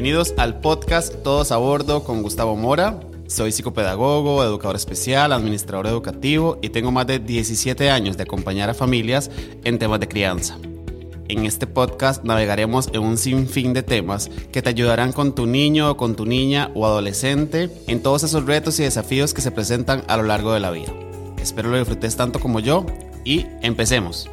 Bienvenidos 0.00 0.32
al 0.38 0.60
podcast 0.60 1.14
Todos 1.22 1.52
a 1.52 1.58
Bordo 1.58 2.04
con 2.04 2.22
Gustavo 2.22 2.56
Mora. 2.56 2.98
Soy 3.26 3.52
psicopedagogo, 3.52 4.42
educador 4.42 4.74
especial, 4.74 5.30
administrador 5.30 5.86
educativo 5.88 6.58
y 6.62 6.70
tengo 6.70 6.90
más 6.90 7.06
de 7.06 7.18
17 7.18 7.90
años 7.90 8.16
de 8.16 8.22
acompañar 8.22 8.70
a 8.70 8.74
familias 8.74 9.30
en 9.62 9.78
temas 9.78 10.00
de 10.00 10.08
crianza. 10.08 10.56
En 11.28 11.44
este 11.44 11.66
podcast 11.66 12.24
navegaremos 12.24 12.88
en 12.94 13.02
un 13.02 13.18
sinfín 13.18 13.74
de 13.74 13.82
temas 13.82 14.30
que 14.50 14.62
te 14.62 14.70
ayudarán 14.70 15.12
con 15.12 15.34
tu 15.34 15.44
niño 15.44 15.90
o 15.90 15.96
con 15.98 16.16
tu 16.16 16.24
niña 16.24 16.70
o 16.74 16.86
adolescente 16.86 17.68
en 17.86 18.02
todos 18.02 18.22
esos 18.22 18.46
retos 18.46 18.80
y 18.80 18.84
desafíos 18.84 19.34
que 19.34 19.42
se 19.42 19.50
presentan 19.50 20.02
a 20.08 20.16
lo 20.16 20.22
largo 20.22 20.54
de 20.54 20.60
la 20.60 20.70
vida. 20.70 20.94
Espero 21.42 21.68
lo 21.68 21.76
disfrutes 21.76 22.16
tanto 22.16 22.40
como 22.40 22.60
yo 22.60 22.86
y 23.22 23.44
empecemos. 23.60 24.30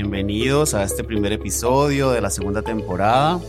Bienvenidos 0.00 0.74
a 0.74 0.84
este 0.84 1.02
primer 1.02 1.32
episodio 1.32 2.12
de 2.12 2.20
la 2.20 2.30
segunda 2.30 2.62
temporada. 2.62 3.40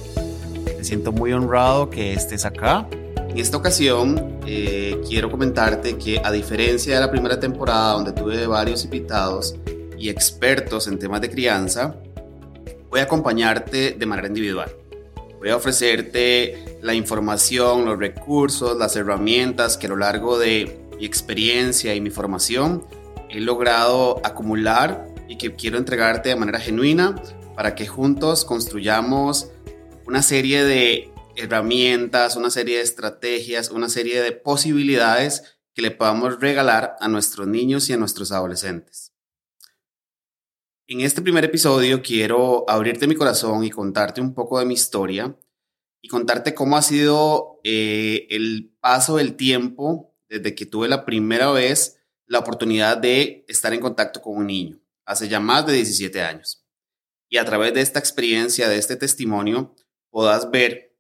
Me 0.66 0.84
siento 0.84 1.12
muy 1.12 1.32
honrado 1.32 1.92
que 1.92 2.14
estés 2.14 2.44
acá. 2.44 2.88
En 3.30 3.38
esta 3.38 3.56
ocasión 3.56 4.40
eh, 4.48 5.00
quiero 5.08 5.30
comentarte 5.30 5.96
que 6.00 6.20
a 6.24 6.32
diferencia 6.32 6.96
de 6.96 7.02
la 7.02 7.12
primera 7.12 7.40
temporada 7.40 7.94
donde 7.94 8.14
tuve 8.14 8.48
varios 8.48 8.84
invitados 8.84 9.58
y 9.96 10.10
expertos 10.10 10.88
en 10.88 10.98
temas 10.98 11.22
de 11.22 11.30
crianza, 11.30 11.98
voy 12.90 13.02
a 13.02 13.04
acompañarte 13.04 13.92
de 13.92 14.06
manera 14.08 14.28
individual. 14.28 14.72
Voy 15.38 15.50
a 15.50 15.56
ofrecerte 15.56 16.80
la 16.82 16.96
información, 16.96 17.86
los 17.86 18.00
recursos, 18.00 18.76
las 18.76 18.96
herramientas 18.96 19.78
que 19.78 19.86
a 19.86 19.90
lo 19.90 19.98
largo 19.98 20.40
de 20.40 20.80
mi 20.98 21.06
experiencia 21.06 21.94
y 21.94 22.02
mi 22.02 22.10
formación 22.10 22.84
he 23.30 23.40
logrado 23.40 24.20
acumular 24.24 25.09
y 25.30 25.38
que 25.38 25.56
quiero 25.56 25.78
entregarte 25.78 26.30
de 26.30 26.36
manera 26.36 26.60
genuina 26.60 27.16
para 27.56 27.76
que 27.76 27.88
juntos 27.88 28.44
construyamos 28.44 29.52
una 30.08 30.24
serie 30.24 30.66
de 30.66 31.14
herramientas, 31.36 32.36
una 32.36 32.50
serie 32.50 32.78
de 32.78 32.84
estrategias, 32.84 33.70
una 33.70 33.88
serie 33.88 34.22
de 34.22 34.32
posibilidades 34.32 35.60
que 35.74 35.84
le 35.84 35.92
podamos 35.92 36.42
regalar 36.42 36.96
a 37.00 37.08
nuestros 37.08 37.48
niños 37.48 37.90
y 37.90 37.94
a 37.94 37.98
nuestros 37.98 38.32
adolescentes. 38.32 39.14
En 40.88 41.02
este 41.02 41.22
primer 41.22 41.46
episodio 41.46 42.02
quiero 42.02 42.66
abrirte 42.68 43.08
mi 43.08 43.14
corazón 43.14 43.64
y 43.64 43.70
contarte 43.70 44.22
un 44.22 44.34
poco 44.34 44.58
de 44.58 44.66
mi 44.66 44.74
historia 44.74 45.38
y 46.02 46.08
contarte 46.08 46.56
cómo 46.56 46.76
ha 46.76 46.82
sido 46.82 47.60
eh, 47.64 48.26
el 48.32 48.76
paso 48.80 49.18
del 49.18 49.36
tiempo 49.36 50.16
desde 50.28 50.56
que 50.56 50.66
tuve 50.66 50.88
la 50.88 51.06
primera 51.06 51.52
vez 51.52 52.00
la 52.26 52.40
oportunidad 52.40 52.98
de 52.98 53.46
estar 53.48 53.74
en 53.74 53.80
contacto 53.80 54.22
con 54.22 54.36
un 54.36 54.48
niño 54.48 54.80
hace 55.10 55.28
ya 55.28 55.40
más 55.40 55.66
de 55.66 55.74
17 55.74 56.22
años. 56.22 56.64
Y 57.30 57.38
a 57.38 57.46
través 57.46 57.74
de 57.74 57.82
esta 57.82 57.98
experiencia, 57.98 58.70
de 58.70 58.78
este 58.78 58.96
testimonio, 58.96 59.76
podás 60.12 60.52
ver 60.52 60.96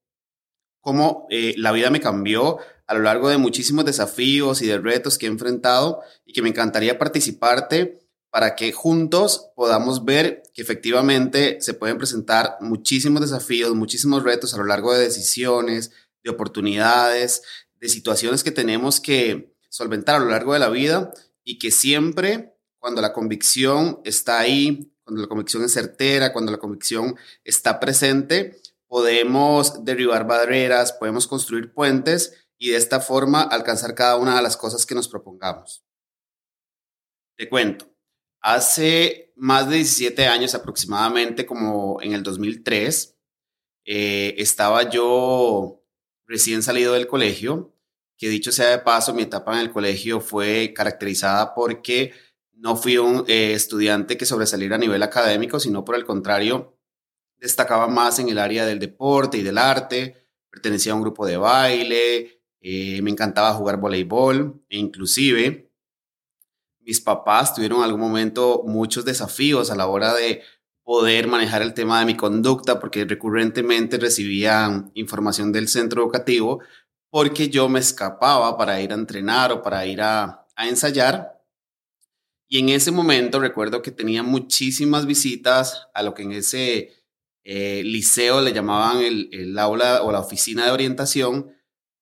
cómo 0.81 1.28
eh, 1.29 1.53
la 1.57 1.72
vida 1.72 1.91
me 1.91 2.00
cambió 2.00 2.57
a 2.88 2.95
lo 2.95 3.01
largo 3.01 3.29
de 3.29 3.38
muchísimos 3.38 3.85
desafíos 3.85 4.63
y 4.63 4.66
de 4.66 4.79
retos 4.79 5.19
que 5.19 5.28
he 5.28 5.29
enfrentado 5.29 6.01
y 6.25 6.34
que 6.34 6.41
me 6.41 6.50
encantaría 6.50 6.97
participarte 6.97 8.00
para 8.31 8.56
que 8.56 8.72
juntos 8.72 9.51
podamos 9.56 10.06
ver 10.06 10.41
que 10.55 10.63
efectivamente 10.63 11.61
se 11.61 11.75
pueden 11.75 12.00
presentar 12.00 12.57
muchísimos 12.61 13.22
desafíos, 13.22 13.75
muchísimos 13.75 14.23
retos 14.23 14.55
a 14.55 14.57
lo 14.57 14.66
largo 14.66 14.91
de 14.91 15.03
decisiones, 15.03 15.91
de 16.23 16.31
oportunidades, 16.31 17.44
de 17.75 17.89
situaciones 17.89 18.44
que 18.44 18.51
tenemos 18.51 19.00
que 19.00 19.55
solventar 19.69 20.16
a 20.16 20.19
lo 20.19 20.31
largo 20.31 20.53
de 20.53 20.59
la 20.59 20.69
vida 20.69 21.11
y 21.44 21.59
que 21.59 21.69
siempre 21.69 22.59
cuando 22.79 23.01
la 23.01 23.13
convicción 23.13 24.01
está 24.03 24.40
ahí, 24.40 24.91
cuando 25.03 25.22
la 25.22 25.28
convicción 25.28 25.63
es 25.63 25.73
certera, 25.73 26.34
cuando 26.34 26.51
la 26.51 26.57
convicción 26.57 27.16
está 27.44 27.79
presente, 27.79 28.62
podemos 28.88 29.84
derribar 29.85 30.25
barreras, 30.25 30.94
podemos 30.94 31.28
construir 31.28 31.73
puentes 31.73 32.47
y 32.57 32.72
de 32.72 32.78
esta 32.78 33.00
forma 33.00 33.41
alcanzar 33.41 33.95
cada 33.95 34.17
una 34.17 34.35
de 34.35 34.41
las 34.41 34.57
cosas 34.57 34.85
que 34.85 34.95
nos 34.95 35.07
propongamos. 35.07 35.84
Te 37.38 37.47
cuento, 37.47 37.90
hace 38.41 39.31
más 39.35 39.69
de 39.69 39.78
17 39.78 40.28
años 40.28 40.56
aproximadamente, 40.56 41.46
como 41.46 42.01
en 42.01 42.13
el 42.13 42.23
2003, 42.23 43.17
eh, 43.85 44.35
estaba 44.38 44.90
yo 44.90 45.84
recién 46.28 46.61
salido 46.61 46.94
del 46.94 47.07
colegio, 47.07 47.73
que 48.17 48.28
dicho 48.28 48.51
sea 48.51 48.69
de 48.69 48.79
paso, 48.79 49.13
mi 49.13 49.23
etapa 49.23 49.53
en 49.53 49.61
el 49.61 49.72
colegio 49.72 50.19
fue 50.19 50.73
caracterizada 50.75 51.56
porque 51.56 52.11
no 52.59 52.75
fui 52.75 52.97
un 52.97 53.24
eh, 53.28 53.53
estudiante 53.53 54.18
que 54.18 54.25
sobresaliera 54.25 54.75
a 54.75 54.80
nivel 54.80 55.02
académico, 55.02 55.59
sino 55.59 55.86
por 55.86 55.96
el 55.96 56.06
contrario, 56.06 56.78
destacaba 57.38 57.88
más 57.88 58.20
en 58.20 58.30
el 58.30 58.38
área 58.38 58.66
del 58.66 58.80
deporte 58.80 59.38
y 59.38 59.44
del 59.44 59.58
arte, 59.58 60.28
pertenecía 60.50 60.92
a 60.92 60.96
un 60.96 61.02
grupo 61.02 61.25
de 61.25 61.38
baile, 61.38 62.42
eh, 62.59 63.02
me 63.02 63.12
encantaba 63.12 63.53
jugar 63.53 63.78
voleibol 63.78 64.62
e 64.68 64.78
inclusive 64.78 65.72
mis 66.81 67.00
papás 67.00 67.53
tuvieron 67.53 67.80
en 67.80 67.86
algún 67.86 68.02
momento 68.02 68.64
muchos 68.66 69.06
desafíos 69.06 69.72
a 69.72 69.76
la 69.76 69.88
hora 69.88 70.14
de 70.14 70.41
poder 70.84 71.28
manejar 71.28 71.62
el 71.62 71.74
tema 71.74 72.00
de 72.00 72.06
mi 72.06 72.18
conducta 72.18 72.80
porque 72.80 73.06
recurrentemente 73.06 73.97
recibían 73.97 74.91
información 74.96 75.53
del 75.53 75.70
centro 75.70 76.02
educativo 76.02 76.59
porque 77.09 77.50
yo 77.50 77.70
me 77.70 77.80
escapaba 77.80 78.58
para 78.58 78.81
ir 78.81 78.91
a 78.91 78.96
entrenar 78.96 79.52
o 79.53 79.62
para 79.62 79.86
ir 79.86 80.02
a, 80.02 80.47
a 80.56 80.68
ensayar 80.68 81.38
y 82.49 82.57
en 82.57 82.69
ese 82.69 82.91
momento 82.91 83.39
recuerdo 83.39 83.83
que 83.83 83.91
tenía 83.91 84.23
muchísimas 84.23 85.05
visitas 85.05 85.87
a 85.93 86.01
lo 86.01 86.15
que 86.15 86.23
en 86.23 86.31
ese 86.31 87.05
eh, 87.43 87.83
liceo 87.85 88.41
le 88.41 88.53
llamaban 88.53 89.01
el, 89.01 89.29
el, 89.31 89.57
aula 89.59 90.01
o 90.01 90.11
la 90.11 90.19
oficina 90.19 90.65
de 90.65 90.71
orientación 90.71 91.55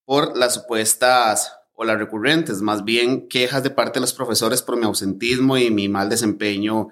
por 0.05 0.37
las 0.37 0.53
supuestas 0.53 1.53
o 1.73 1.83
las 1.83 1.99
recurrentes, 1.99 2.61
más 2.61 2.85
bien 2.85 3.27
quejas 3.27 3.61
de 3.61 3.71
parte 3.71 3.99
de 3.99 4.01
los 4.01 4.13
profesores 4.13 4.61
por 4.61 4.77
mi 4.77 4.85
ausentismo 4.85 5.57
y 5.57 5.69
mi 5.69 5.89
mal 5.89 6.09
desempeño 6.09 6.87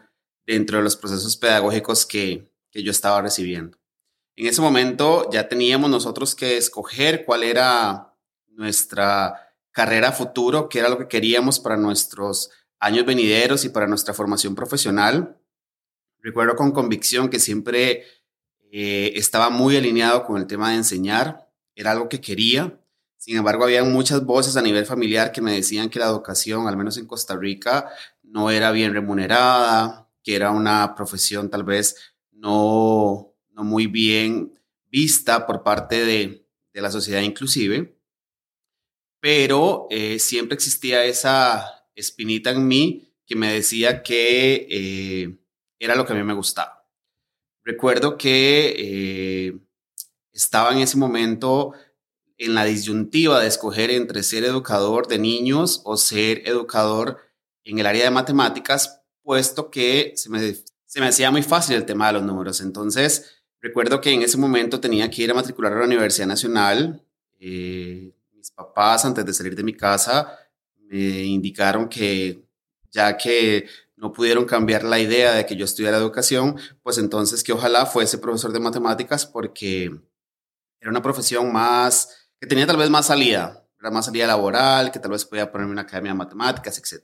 dentro 0.45 0.77
de 0.77 0.83
los 0.83 0.97
procesos 0.97 1.37
pedagógicos 1.37 2.05
que, 2.05 2.51
que 2.72 2.83
yo 2.83 2.91
estaba 2.91 3.22
recibiendo. 3.22 3.77
En 4.35 4.47
ese 4.47 4.61
momento 4.61 5.29
ya 5.31 5.47
teníamos 5.47 5.89
nosotros 5.89 6.35
que 6.35 6.57
escoger 6.57 7.23
cuál 7.23 7.43
era 7.43 8.13
nuestra 8.47 9.53
carrera 9.72 10.11
futuro, 10.11 10.67
qué 10.67 10.79
era 10.79 10.89
lo 10.89 10.97
que 10.97 11.07
queríamos 11.07 11.59
para 11.59 11.77
nuestros 11.77 12.51
años 12.80 13.06
venideros 13.06 13.66
y 13.66 13.69
para 13.69 13.88
nuestra 13.88 14.13
formación 14.13 14.56
profesional. 14.56 15.38
Recuerdo 16.19 16.56
con 16.56 16.72
convicción 16.72 17.30
que 17.30 17.40
siempre 17.40 18.03
eh, 18.72 19.13
estaba 19.16 19.50
muy 19.50 19.78
alineado 19.78 20.25
con 20.25 20.38
el 20.41 20.47
tema 20.47 20.72
de 20.72 20.78
enseñar, 20.78 21.50
era 21.75 21.91
algo 21.91 22.09
que 22.09 22.22
quería. 22.22 22.80
Sin 23.18 23.38
embargo, 23.38 23.64
había 23.64 23.84
muchas 23.84 24.25
voces 24.25 24.58
a 24.58 24.62
nivel 24.62 24.85
familiar 24.85 25.31
que 25.31 25.41
me 25.41 25.53
decían 25.53 25.90
que 25.90 26.00
la 26.00 26.08
educación, 26.08 26.68
al 26.68 26.78
menos 26.78 26.97
en 26.97 27.08
Costa 27.08 27.35
Rica, 27.35 27.90
no 28.24 28.50
era 28.50 28.72
bien 28.72 28.94
remunerada, 28.94 30.09
que 30.23 30.35
era 30.35 30.52
una 30.52 30.96
profesión 30.96 31.49
tal 31.49 31.64
vez 31.64 32.16
no, 32.32 33.34
no 33.52 33.64
muy 33.64 33.88
bien 33.88 34.59
vista 34.90 35.46
por 35.46 35.64
parte 35.64 36.05
de, 36.05 36.46
de 36.73 36.82
la 36.82 36.91
sociedad 36.91 37.22
inclusive, 37.22 37.97
pero 39.20 39.88
eh, 39.90 40.20
siempre 40.20 40.55
existía 40.55 41.05
esa, 41.05 41.84
espinita 41.96 42.52
en 42.52 42.68
mí 42.68 43.12
que 43.26 43.36
me 43.36 43.52
decía 43.53 44.03
que 44.03 44.68
eh, 44.70 45.38
era 45.80 45.96
lo 45.96 46.06
que 46.06 46.14
a 46.14 46.16
mí 46.16 46.24
me 46.24 46.34
gustaba. 46.34 46.88
Recuerdo 47.64 48.18
que 48.18 48.76
eh, 48.78 49.58
estaba 50.32 50.72
en 50.72 50.80
ese 50.80 50.97
momento 50.97 51.74
en 52.38 52.53
la 52.53 52.66
disyuntiva 52.66 53.40
de 53.40 53.47
escoger 53.47 53.90
entre 53.92 54.22
ser 54.24 54.44
educador 54.44 55.08
de 55.08 55.18
niños 55.18 55.82
o 55.86 55.97
ser 55.97 56.47
educador 56.47 57.20
en 57.64 57.80
el 57.80 57.88
área 57.88 58.03
de 58.03 58.12
matemáticas, 58.12 59.02
puesto 59.24 59.72
que 59.72 60.14
se 60.16 60.30
me, 60.30 60.56
se 60.86 61.00
me 61.00 61.08
hacía 61.08 61.32
muy 61.32 61.42
fácil 61.42 61.76
el 61.76 61.86
tema 61.86 62.08
de 62.08 62.14
los 62.14 62.24
números. 62.24 62.62
Entonces, 62.62 63.44
recuerdo 63.62 64.02
que 64.02 64.12
en 64.12 64.22
ese 64.22 64.38
momento 64.38 64.80
tenía 64.80 65.09
que 65.09 65.24
ir 65.24 65.32
a 65.32 65.34
matricular 65.34 65.74
a 65.74 65.80
la 65.80 65.86
Universidad 65.86 66.28
Nacional. 66.28 67.03
Eh, 67.40 68.14
mis 68.34 68.52
papás, 68.52 69.06
antes 69.06 69.26
de 69.26 69.34
salir 69.34 69.56
de 69.56 69.64
mi 69.64 69.74
casa, 69.74 70.38
me 70.96 71.24
indicaron 71.24 71.90
que 71.90 72.46
ya 72.92 73.18
que 73.18 73.68
no 73.97 74.14
pudieron 74.14 74.46
cambiar 74.46 74.84
la 74.84 75.00
idea 75.00 75.34
de 75.34 75.46
que 75.46 75.56
yo 75.56 75.66
estudiara 75.66 75.97
educación, 75.97 76.58
pues 76.84 76.97
entonces 76.97 77.44
que 77.44 77.52
ojalá 77.52 77.86
fuese 77.86 78.18
profesor 78.18 78.53
de 78.53 78.59
matemáticas 78.59 79.26
porque 79.26 79.92
era 80.80 80.90
una 80.90 81.02
profesión 81.02 81.52
más, 81.52 82.30
que 82.40 82.47
tenía 82.47 82.66
tal 82.66 82.78
vez 82.78 82.90
más 82.90 83.08
salida, 83.08 83.66
era 83.80 83.92
más 83.92 84.06
salida 84.06 84.28
laboral, 84.28 84.92
que 84.92 85.00
tal 85.00 85.12
vez 85.12 85.26
podía 85.26 85.52
ponerme 85.52 85.74
una 85.74 85.82
academia 85.82 86.12
de 86.12 86.18
matemáticas, 86.18 86.78
etc. 86.78 87.03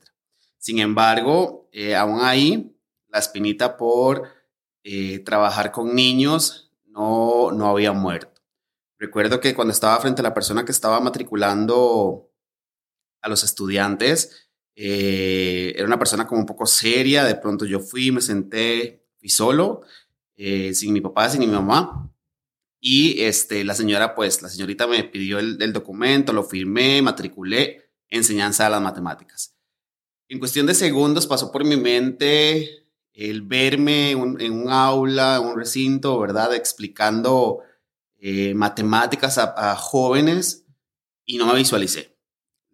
Sin 0.57 0.79
embargo, 0.79 1.67
eh, 1.71 1.95
aún 1.95 2.21
ahí 2.21 2.77
la 3.09 3.19
espinita 3.19 3.75
por 3.75 4.29
eh, 4.83 5.19
trabajar 5.19 5.71
con 5.71 5.93
niños 5.93 6.71
no, 6.85 7.51
no 7.51 7.67
había 7.67 7.91
muerto. 7.91 8.41
Recuerdo 8.97 9.39
que 9.39 9.55
cuando 9.55 9.73
estaba 9.73 9.99
frente 9.99 10.21
a 10.21 10.23
la 10.23 10.33
persona 10.33 10.63
que 10.63 10.71
estaba 10.71 10.99
matriculando 10.99 12.30
a 13.21 13.29
los 13.29 13.43
estudiantes, 13.43 14.49
eh, 14.75 15.73
era 15.75 15.85
una 15.85 15.99
persona 15.99 16.27
como 16.27 16.41
un 16.41 16.47
poco 16.47 16.65
seria, 16.65 17.23
de 17.23 17.35
pronto 17.35 17.65
yo 17.65 17.79
fui, 17.79 18.11
me 18.11 18.21
senté, 18.21 19.05
fui 19.19 19.29
solo, 19.29 19.81
eh, 20.35 20.73
sin 20.73 20.93
mi 20.93 21.01
papá, 21.01 21.29
sin 21.29 21.41
mi 21.41 21.47
mamá, 21.47 22.11
y 22.79 23.21
este, 23.21 23.63
la 23.63 23.75
señora, 23.75 24.15
pues, 24.15 24.41
la 24.41 24.49
señorita 24.49 24.87
me 24.87 25.03
pidió 25.03 25.39
el, 25.39 25.61
el 25.61 25.73
documento, 25.73 26.33
lo 26.33 26.43
firmé, 26.43 27.01
matriculé, 27.01 27.91
enseñanza 28.09 28.63
de 28.63 28.71
las 28.71 28.81
matemáticas. 28.81 29.55
En 30.27 30.39
cuestión 30.39 30.65
de 30.65 30.73
segundos 30.73 31.27
pasó 31.27 31.51
por 31.51 31.65
mi 31.65 31.75
mente 31.75 32.81
el 33.13 33.41
verme 33.41 34.11
en 34.11 34.53
un 34.53 34.69
aula, 34.69 35.37
en 35.37 35.47
un 35.47 35.57
recinto, 35.57 36.19
¿verdad? 36.19 36.55
Explicando 36.55 37.59
eh, 38.17 38.53
matemáticas 38.53 39.37
a, 39.37 39.75
jóvenes 39.75 40.65
y 41.25 41.37
no 41.37 41.45
me 41.47 41.55
visualicé. 41.55 42.17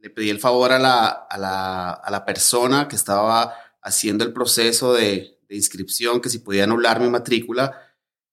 Le 0.08 0.14
pedí 0.14 0.30
el 0.30 0.40
favor 0.40 0.72
a 0.72 0.80
la, 0.80 1.06
a 1.08 1.38
la, 1.38 1.92
a 1.92 2.10
la 2.10 2.24
persona 2.24 2.88
que 2.88 2.96
estaba 2.96 3.54
haciendo 3.82 4.24
el 4.24 4.32
proceso 4.32 4.94
de, 4.94 5.38
de, 5.50 5.56
inscripción, 5.58 6.22
que 6.22 6.30
si 6.30 6.40
podía 6.40 6.64
anular 6.64 7.02
mi 7.02 7.10
matrícula. 7.10 7.78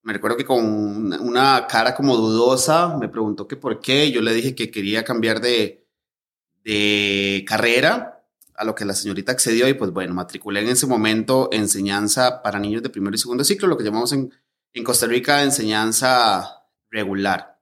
Me 0.03 0.13
recuerdo 0.13 0.37
que 0.37 0.45
con 0.45 1.13
una 1.21 1.67
cara 1.67 1.97
como 1.97 2.17
dudosa 2.17 2.97
me 2.97 3.09
preguntó 3.09 3.49
que 3.49 3.57
por 3.57 3.81
qué. 3.81 4.13
Yo 4.13 4.23
le 4.23 4.33
dije 4.33 4.55
que 4.55 4.71
quería 4.71 5.03
cambiar 5.03 5.41
de, 5.41 5.85
de 6.63 7.45
carrera 7.45 8.25
a 8.55 8.65
lo 8.65 8.77
que 8.77 8.85
la 8.85 8.95
señorita 8.95 9.33
accedió 9.33 9.67
y 9.67 9.75
pues 9.75 9.91
bueno, 9.91 10.15
matriculé 10.15 10.61
en 10.61 10.69
ese 10.69 10.87
momento 10.87 11.49
enseñanza 11.51 12.41
para 12.41 12.61
niños 12.61 12.85
de 12.85 12.91
primero 12.91 13.17
y 13.17 13.19
segundo 13.19 13.43
ciclo, 13.43 13.67
lo 13.67 13.77
que 13.77 13.83
llamamos 13.83 14.13
en, 14.13 14.33
en 14.75 14.85
Costa 14.85 15.09
Rica 15.09 15.43
enseñanza 15.43 16.69
regular. 16.89 17.54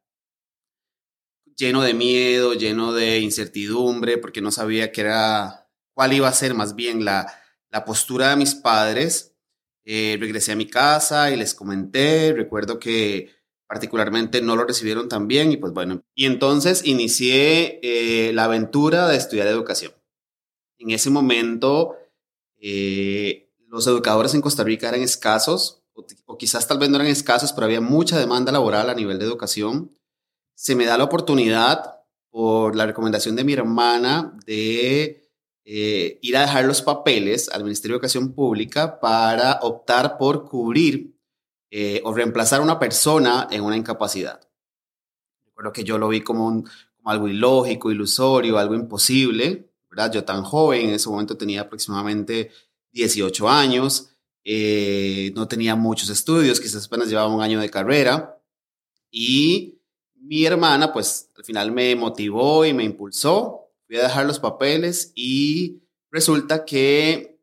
Lleno 1.56 1.82
de 1.82 1.94
miedo, 1.94 2.54
lleno 2.54 2.93
de 2.93 3.20
incertidumbre, 3.20 4.19
porque 4.19 4.40
no 4.40 4.50
sabía 4.50 4.93
qué 4.93 5.02
era, 5.02 5.69
cuál 5.94 6.12
iba 6.12 6.28
a 6.28 6.32
ser 6.32 6.54
más 6.54 6.75
bien 6.75 7.04
la, 7.04 7.32
la 7.70 7.84
postura 7.84 8.31
de 8.31 8.37
mis 8.37 8.54
padres. 8.54 9.34
Eh, 9.84 10.16
regresé 10.20 10.52
a 10.52 10.56
mi 10.56 10.66
casa 10.66 11.31
y 11.31 11.37
les 11.37 11.54
comenté, 11.54 12.32
recuerdo 12.32 12.78
que 12.78 13.31
particularmente 13.66 14.40
no 14.40 14.54
lo 14.54 14.64
recibieron 14.64 15.08
tan 15.08 15.26
bien 15.26 15.50
y 15.50 15.56
pues 15.56 15.72
bueno, 15.72 16.04
y 16.14 16.26
entonces 16.26 16.82
inicié 16.84 17.81
eh, 17.82 18.32
la 18.32 18.44
aventura 18.44 19.08
de 19.08 19.16
estudiar 19.16 19.49
educación 19.49 19.93
en 20.82 20.90
ese 20.90 21.10
momento 21.10 21.96
eh, 22.60 23.50
los 23.69 23.87
educadores 23.87 24.34
en 24.34 24.43
Costa 24.43 24.64
Rica 24.64 24.88
eran 24.88 25.00
escasos, 25.00 25.82
o, 26.26 26.37
quizás 26.37 26.66
tal 26.66 26.78
vez 26.78 26.90
no 26.90 26.96
eran 26.96 27.08
escasos, 27.08 27.52
pero 27.52 27.66
había 27.66 27.81
mucha 27.81 28.19
demanda 28.19 28.52
laboral 28.52 28.90
a 28.90 28.94
nivel 28.94 29.19
de 29.19 29.25
educación. 29.25 29.96
Se 30.54 30.75
me 30.75 30.84
da 30.84 30.99
la 30.99 31.04
oportunidad, 31.04 32.02
por 32.31 32.75
la 32.75 32.87
recomendación 32.87 33.37
de 33.37 33.44
mi 33.44 33.52
hermana, 33.52 34.37
de 34.46 35.28
eh, 35.64 36.19
ir 36.22 36.37
a 36.37 36.40
dejar 36.40 36.64
los 36.64 36.81
papeles 36.81 37.50
al 37.50 37.62
Ministerio 37.62 37.94
de 37.94 37.96
Educación 37.99 38.32
Pública 38.32 38.99
para 38.99 39.60
optar 39.62 40.16
por 40.16 40.49
cubrir 40.49 41.14
eh, 41.70 42.00
o 42.04 42.14
reemplazar 42.14 42.60
a 42.60 42.64
una 42.64 42.78
persona 42.78 43.49
en 43.50 43.62
una 43.62 43.76
incapacidad. 43.76 44.40
Recuerdo 45.44 45.72
que 45.72 45.84
yo 45.84 45.99
lo 45.99 46.08
vi 46.08 46.22
como, 46.22 46.64
algo 47.04 47.28
ilógico, 47.28 47.90
ilusorio, 47.90 48.58
algo 48.58 48.75
imposible, 48.75 49.69
yo 50.12 50.25
tan 50.25 50.43
joven, 50.43 50.88
en 50.88 50.94
ese 50.94 51.10
momento 51.10 51.37
tenía 51.37 51.62
aproximadamente 51.62 52.50
18 52.93 53.49
años, 53.49 54.16
eh, 54.43 55.32
no 55.34 55.46
tenía 55.46 55.76
muchos 55.76 56.08
estudios, 56.08 56.60
quizás 56.60 56.87
apenas 56.87 57.08
llevaba 57.08 57.34
un 57.34 57.43
año 57.43 57.60
de 57.60 57.69
carrera. 57.69 58.38
Y 59.10 59.81
mi 60.23 60.45
hermana, 60.45 60.93
pues 60.93 61.31
al 61.37 61.45
final 61.45 61.73
me 61.73 61.95
motivó 61.97 62.65
y 62.65 62.73
me 62.73 62.85
impulsó. 62.85 63.71
Fui 63.87 63.97
a 63.97 64.05
dejar 64.05 64.25
los 64.25 64.39
papeles 64.39 65.13
y 65.15 65.83
resulta 66.11 66.65
que 66.65 67.41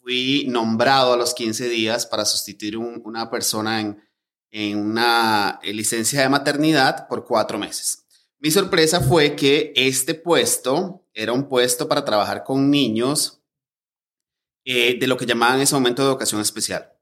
fui 0.00 0.46
nombrado 0.48 1.14
a 1.14 1.16
los 1.16 1.34
15 1.34 1.68
días 1.68 2.06
para 2.06 2.24
sustituir 2.24 2.76
una 2.76 3.30
persona 3.30 3.80
en, 3.80 4.02
en 4.50 4.78
una 4.78 5.58
licencia 5.64 6.20
de 6.20 6.28
maternidad 6.28 7.08
por 7.08 7.24
cuatro 7.24 7.58
meses. 7.58 8.04
Mi 8.38 8.50
sorpresa 8.50 9.00
fue 9.00 9.34
que 9.34 9.72
este 9.74 10.14
puesto 10.14 11.06
era 11.14 11.32
un 11.32 11.48
puesto 11.48 11.88
para 11.88 12.04
trabajar 12.04 12.44
con 12.44 12.70
niños 12.70 13.40
eh, 14.66 14.98
de 14.98 15.06
lo 15.06 15.16
que 15.16 15.26
llamaban 15.26 15.56
en 15.56 15.62
ese 15.62 15.74
momento 15.74 16.02
de 16.02 16.08
educación 16.08 16.40
especial. 16.40 16.92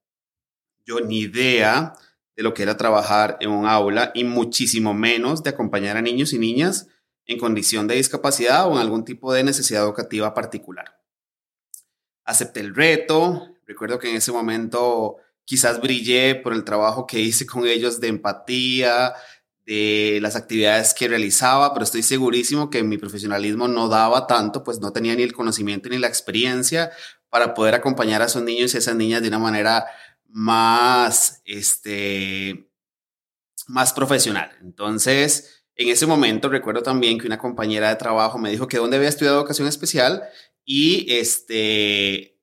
Yo 0.85 1.01
ni 1.01 1.21
idea 1.21 1.95
de 2.37 2.43
lo 2.43 2.55
que 2.55 2.63
era 2.63 2.77
trabajar 2.77 3.37
en 3.41 3.51
un 3.51 3.67
aula 3.67 4.11
y 4.15 4.25
muchísimo 4.25 4.95
menos 4.95 5.43
de 5.43 5.51
acompañar 5.51 5.97
a 5.97 6.03
niños 6.03 6.33
y 6.33 6.39
niñas 6.39 6.89
en 7.27 7.39
condición 7.39 7.87
de 7.87 7.97
discapacidad 7.97 8.69
o 8.69 8.73
en 8.73 8.79
algún 8.79 9.05
tipo 9.05 9.33
de 9.33 9.45
necesidad 9.45 9.83
educativa 9.83 10.35
particular. 10.35 10.99
Acepté 12.25 12.61
el 12.61 12.75
reto, 12.75 13.49
recuerdo 13.67 13.99
que 13.99 14.11
en 14.11 14.17
ese 14.17 14.33
momento 14.33 15.17
quizás 15.45 15.81
brillé 15.81 16.35
por 16.37 16.53
el 16.53 16.65
trabajo 16.65 17.07
que 17.07 17.21
hice 17.21 17.47
con 17.47 17.67
ellos 17.67 18.01
de 18.01 18.09
empatía, 18.09 19.15
de 19.67 20.19
las 20.21 20.35
actividades 20.35 20.93
que 20.95 21.09
realizaba, 21.09 21.73
pero 21.73 21.85
estoy 21.85 22.03
segurísimo 22.03 22.69
que 22.69 22.83
mi 22.83 22.99
profesionalismo 22.99 23.69
no 23.69 23.89
daba 23.89 24.27
tanto, 24.27 24.65
pues 24.65 24.81
no 24.81 24.93
tenía 24.93 25.15
ni 25.15 25.23
el 25.23 25.33
conocimiento 25.33 25.89
ni 25.89 25.99
la 25.99 26.09
experiencia 26.09 26.91
para 27.29 27.55
poder 27.55 27.75
acompañar 27.75 28.23
a 28.23 28.27
esos 28.27 28.43
niños 28.43 28.75
y 28.75 28.79
esas 28.79 28.97
niñas 28.97 29.23
de 29.23 29.29
una 29.29 29.39
manera 29.39 29.87
más, 30.33 31.43
este, 31.45 32.69
más 33.69 33.93
profesional. 33.93 34.51
Entonces, 34.61 35.65
en 35.77 35.89
ese 35.89 36.07
momento 36.07 36.49
recuerdo 36.49 36.83
también 36.83 37.19
que 37.19 37.27
una 37.27 37.39
compañera 37.39 37.91
de 37.91 37.97
trabajo 37.97 38.39
me 38.39 38.51
dijo 38.51 38.67
que 38.67 38.79
dónde 38.79 38.97
había 38.97 39.09
estudiado 39.09 39.39
educación 39.39 39.69
especial 39.69 40.23
y 40.65 41.07
este, 41.13 42.39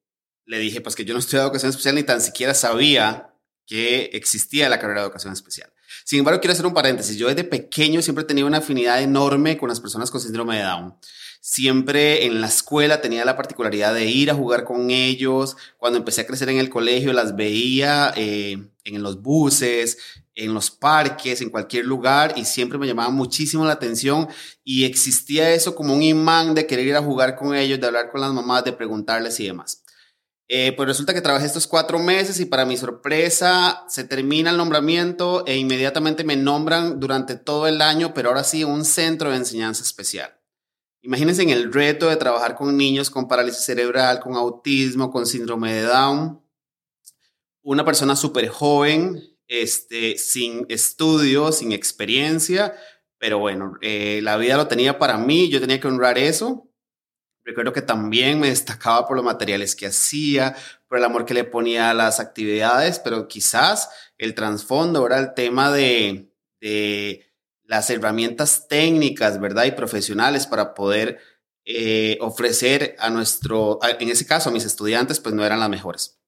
le 0.45 0.59
dije 0.59 0.81
pues 0.81 0.95
que 0.95 1.05
yo 1.05 1.13
no 1.13 1.19
estudiaba 1.19 1.45
educación 1.45 1.69
especial 1.69 1.95
ni 1.95 2.03
tan 2.03 2.21
siquiera 2.21 2.53
sabía 2.53 3.33
que 3.65 4.09
existía 4.13 4.69
la 4.69 4.79
carrera 4.79 5.01
de 5.01 5.07
educación 5.07 5.33
especial. 5.33 5.71
Sin 6.05 6.19
embargo, 6.19 6.39
quiero 6.39 6.53
hacer 6.53 6.65
un 6.65 6.73
paréntesis. 6.73 7.17
Yo 7.17 7.27
desde 7.27 7.43
pequeño 7.43 8.01
siempre 8.01 8.23
he 8.23 8.27
tenido 8.27 8.47
una 8.47 8.57
afinidad 8.57 9.01
enorme 9.01 9.57
con 9.57 9.69
las 9.69 9.79
personas 9.79 10.09
con 10.09 10.19
síndrome 10.19 10.57
de 10.57 10.63
Down. 10.63 10.95
Siempre 11.41 12.25
en 12.25 12.41
la 12.41 12.47
escuela 12.47 13.01
tenía 13.01 13.23
la 13.23 13.37
particularidad 13.37 13.93
de 13.93 14.05
ir 14.05 14.29
a 14.29 14.35
jugar 14.35 14.65
con 14.65 14.91
ellos. 14.91 15.55
Cuando 15.77 15.97
empecé 15.97 16.21
a 16.21 16.27
crecer 16.27 16.49
en 16.49 16.57
el 16.57 16.69
colegio, 16.69 17.13
las 17.13 17.35
veía 17.35 18.13
eh, 18.17 18.57
en 18.83 19.03
los 19.03 19.21
buses, 19.21 19.97
en 20.35 20.53
los 20.53 20.71
parques, 20.71 21.41
en 21.41 21.49
cualquier 21.49 21.85
lugar 21.85 22.33
y 22.35 22.45
siempre 22.45 22.77
me 22.77 22.87
llamaba 22.87 23.09
muchísimo 23.09 23.65
la 23.65 23.73
atención 23.73 24.27
y 24.63 24.85
existía 24.85 25.53
eso 25.53 25.75
como 25.75 25.93
un 25.93 26.01
imán 26.01 26.55
de 26.55 26.65
querer 26.65 26.87
ir 26.87 26.95
a 26.95 27.03
jugar 27.03 27.35
con 27.35 27.55
ellos, 27.55 27.79
de 27.79 27.87
hablar 27.87 28.09
con 28.09 28.21
las 28.21 28.33
mamás, 28.33 28.63
de 28.63 28.73
preguntarles 28.73 29.39
y 29.39 29.47
demás. 29.47 29.83
Eh, 30.51 30.73
pues 30.75 30.87
resulta 30.87 31.13
que 31.13 31.21
trabajé 31.21 31.45
estos 31.45 31.67
cuatro 31.67 31.99
meses 31.99 32.39
y 32.39 32.45
para 32.45 32.65
mi 32.65 32.75
sorpresa 32.75 33.85
se 33.87 34.03
termina 34.03 34.49
el 34.49 34.57
nombramiento 34.57 35.45
e 35.45 35.57
inmediatamente 35.57 36.23
me 36.23 36.37
nombran 36.37 36.99
durante 36.99 37.35
todo 37.35 37.67
el 37.67 37.81
año, 37.81 38.13
pero 38.15 38.29
ahora 38.29 38.43
sí 38.43 38.63
un 38.63 38.83
centro 38.83 39.29
de 39.29 39.37
enseñanza 39.37 39.83
especial. 39.83 40.38
Imagínense 41.01 41.43
en 41.43 41.49
el 41.49 41.71
reto 41.71 42.09
de 42.09 42.17
trabajar 42.17 42.55
con 42.55 42.75
niños 42.75 43.09
con 43.09 43.27
parálisis 43.27 43.63
cerebral, 43.63 44.19
con 44.19 44.35
autismo, 44.35 45.11
con 45.11 45.25
síndrome 45.25 45.73
de 45.73 45.83
Down. 45.83 46.41
Una 47.61 47.85
persona 47.85 48.15
súper 48.15 48.49
joven, 48.49 49.21
este, 49.47 50.17
sin 50.17 50.65
estudios, 50.69 51.59
sin 51.59 51.71
experiencia, 51.71 52.75
pero 53.17 53.39
bueno, 53.39 53.75
eh, 53.81 54.19
la 54.23 54.37
vida 54.37 54.57
lo 54.57 54.67
tenía 54.67 54.97
para 54.99 55.17
mí, 55.17 55.49
yo 55.49 55.59
tenía 55.59 55.79
que 55.79 55.87
honrar 55.87 56.17
eso 56.17 56.69
Recuerdo 57.49 57.73
que 57.73 57.81
también 57.81 58.39
me 58.39 58.49
destacaba 58.49 59.07
por 59.07 59.17
los 59.17 59.25
materiales 59.25 59.75
que 59.75 59.87
hacía, 59.87 60.55
por 60.87 60.99
el 60.99 61.03
amor 61.03 61.25
que 61.25 61.33
le 61.33 61.45
ponía 61.45 61.89
a 61.89 61.95
las 61.95 62.19
actividades, 62.19 62.99
pero 62.99 63.27
quizás 63.27 63.89
el 64.19 64.35
trasfondo 64.35 65.03
era 65.07 65.17
el 65.17 65.33
tema 65.33 65.71
de, 65.71 66.31
de, 66.61 67.28
las 67.69 67.87
herramientas 67.91 68.67
técnicas, 68.67 69.39
¿verdad? 69.39 69.65
Y 69.65 69.71
profesionales 69.73 70.47
para 70.47 70.73
poder 70.73 71.19
eh, 71.65 72.17
ofrecer 72.19 72.95
a 72.97 73.11
nuestro, 73.11 73.77
en 73.99 74.09
ese 74.09 74.25
caso 74.25 74.49
a 74.49 74.51
mis 74.51 74.65
estudiantes, 74.65 75.19
pues 75.19 75.35
no 75.35 75.45
eran 75.45 75.59
las 75.59 75.69
mejores. 75.69 76.19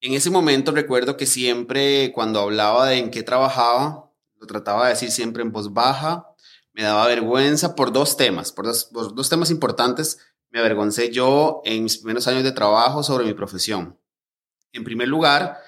En 0.00 0.14
ese 0.14 0.30
momento 0.30 0.72
recuerdo 0.72 1.18
que 1.18 1.26
siempre 1.26 2.10
cuando 2.14 2.40
hablaba 2.40 2.86
de 2.86 2.96
en 2.96 3.10
qué 3.10 3.22
trabajaba, 3.22 4.10
lo 4.36 4.46
trataba 4.46 4.84
de 4.84 4.94
decir 4.94 5.10
siempre 5.10 5.42
en 5.42 5.52
voz 5.52 5.74
baja, 5.74 6.26
me 6.72 6.82
daba 6.82 7.06
vergüenza 7.06 7.74
por 7.74 7.92
dos 7.92 8.16
temas, 8.16 8.52
por 8.52 8.64
dos, 8.64 8.90
dos 8.92 9.28
temas 9.28 9.50
importantes. 9.50 10.18
Me 10.48 10.60
avergoncé 10.60 11.10
yo 11.12 11.60
en 11.66 11.82
mis 11.82 11.98
primeros 11.98 12.26
años 12.28 12.44
de 12.44 12.52
trabajo 12.52 13.02
sobre 13.02 13.26
mi 13.26 13.34
profesión. 13.34 14.00
En 14.72 14.84
primer 14.84 15.08
lugar, 15.08 15.58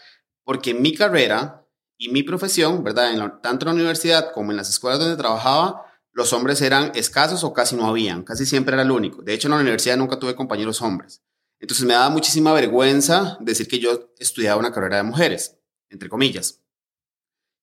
porque 0.44 0.72
mi 0.72 0.94
carrera 0.94 1.67
y 1.98 2.08
mi 2.10 2.22
profesión, 2.22 2.84
¿verdad? 2.84 3.12
En 3.12 3.42
tanto 3.42 3.64
en 3.64 3.68
la 3.68 3.74
universidad 3.74 4.32
como 4.32 4.52
en 4.52 4.56
las 4.56 4.70
escuelas 4.70 5.00
donde 5.00 5.16
trabajaba, 5.16 5.84
los 6.12 6.32
hombres 6.32 6.62
eran 6.62 6.92
escasos 6.94 7.44
o 7.44 7.52
casi 7.52 7.76
no 7.76 7.86
habían, 7.86 8.22
casi 8.22 8.46
siempre 8.46 8.74
era 8.74 8.82
el 8.82 8.90
único. 8.90 9.22
De 9.22 9.34
hecho, 9.34 9.48
en 9.48 9.52
la 9.52 9.60
universidad 9.60 9.96
nunca 9.96 10.18
tuve 10.18 10.34
compañeros 10.34 10.80
hombres. 10.80 11.22
Entonces 11.60 11.84
me 11.84 11.94
daba 11.94 12.08
muchísima 12.08 12.52
vergüenza 12.52 13.36
decir 13.40 13.66
que 13.66 13.80
yo 13.80 14.12
estudiaba 14.18 14.60
una 14.60 14.72
carrera 14.72 14.98
de 14.98 15.02
mujeres, 15.02 15.58
entre 15.90 16.08
comillas. 16.08 16.62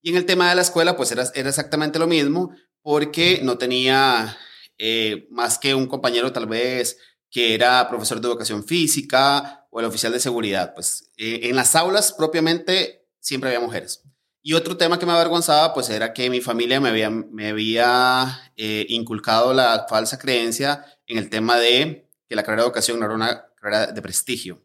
Y 0.01 0.11
en 0.11 0.17
el 0.17 0.25
tema 0.25 0.49
de 0.49 0.55
la 0.55 0.61
escuela, 0.61 0.95
pues 0.95 1.11
era, 1.11 1.23
exactamente 1.23 1.97
lo 1.97 2.07
mismo, 2.07 2.51
porque 2.81 3.39
no 3.41 3.57
tenía 3.57 4.37
eh, 4.77 5.27
más 5.31 5.57
que 5.57 5.73
un 5.73 5.87
compañero 5.87 6.31
tal 6.31 6.45
vez 6.45 6.97
que 7.31 7.53
era 7.55 7.89
profesor 7.89 8.21
de 8.21 8.27
educación 8.27 8.63
física 8.63 9.65
o 9.71 9.79
el 9.79 9.85
oficial 9.85 10.11
de 10.11 10.19
seguridad. 10.19 10.73
Pues 10.75 11.11
eh, 11.17 11.41
en 11.43 11.55
las 11.55 11.75
aulas 11.75 12.13
propiamente 12.13 13.07
siempre 13.19 13.49
había 13.49 13.65
mujeres. 13.65 14.03
Y 14.47 14.53
otro 14.53 14.77
tema 14.77 14.99
que 14.99 15.07
me 15.07 15.11
avergonzaba, 15.11 15.73
pues 15.73 15.89
era 15.89 16.13
que 16.13 16.29
mi 16.29 16.39
familia 16.39 16.79
me 16.79 16.89
había, 16.89 17.09
me 17.09 17.49
había 17.49 18.51
eh, 18.55 18.85
inculcado 18.89 19.55
la 19.55 19.87
falsa 19.89 20.19
creencia 20.19 20.85
en 21.07 21.17
el 21.17 21.31
tema 21.31 21.57
de 21.57 22.07
que 22.29 22.35
la 22.35 22.43
carrera 22.43 22.61
de 22.61 22.67
educación 22.67 22.99
no 22.99 23.05
era 23.07 23.15
una 23.15 23.47
carrera 23.55 23.87
de 23.87 24.01
prestigio. 24.03 24.63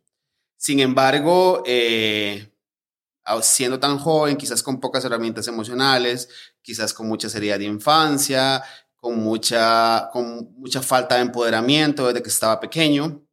Sin 0.59 0.81
embargo, 0.81 1.63
siendo 3.41 3.81
tan 3.81 3.99
joven, 3.99 4.37
quizás 4.37 4.63
con 4.63 4.81
pocas 4.81 5.03
herramientas 5.07 5.49
emocionales, 5.49 6.29
quizás 6.61 6.93
con 6.93 7.09
mucha 7.09 7.31
seriedad 7.31 7.59
de 7.59 7.65
infancia, 7.65 8.63
con 8.97 9.19
mucha, 9.19 10.11
con 10.13 10.53
mucha 10.59 10.83
falta 10.83 11.15
de 11.15 11.23
empoderamiento 11.23 12.07
desde 12.07 12.23
que 12.23 12.29
estaba 12.29 12.61
pequeño. 12.61 13.27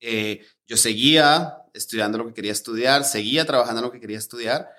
Eh, 0.00 0.40
yo 0.66 0.78
seguía 0.78 1.58
estudiando 1.74 2.16
lo 2.16 2.26
que 2.28 2.32
quería 2.32 2.52
estudiar, 2.52 3.04
seguía 3.04 3.44
trabajando 3.44 3.82
lo 3.82 3.92
que 3.92 4.00
quería 4.00 4.16
estudiar 4.16 4.70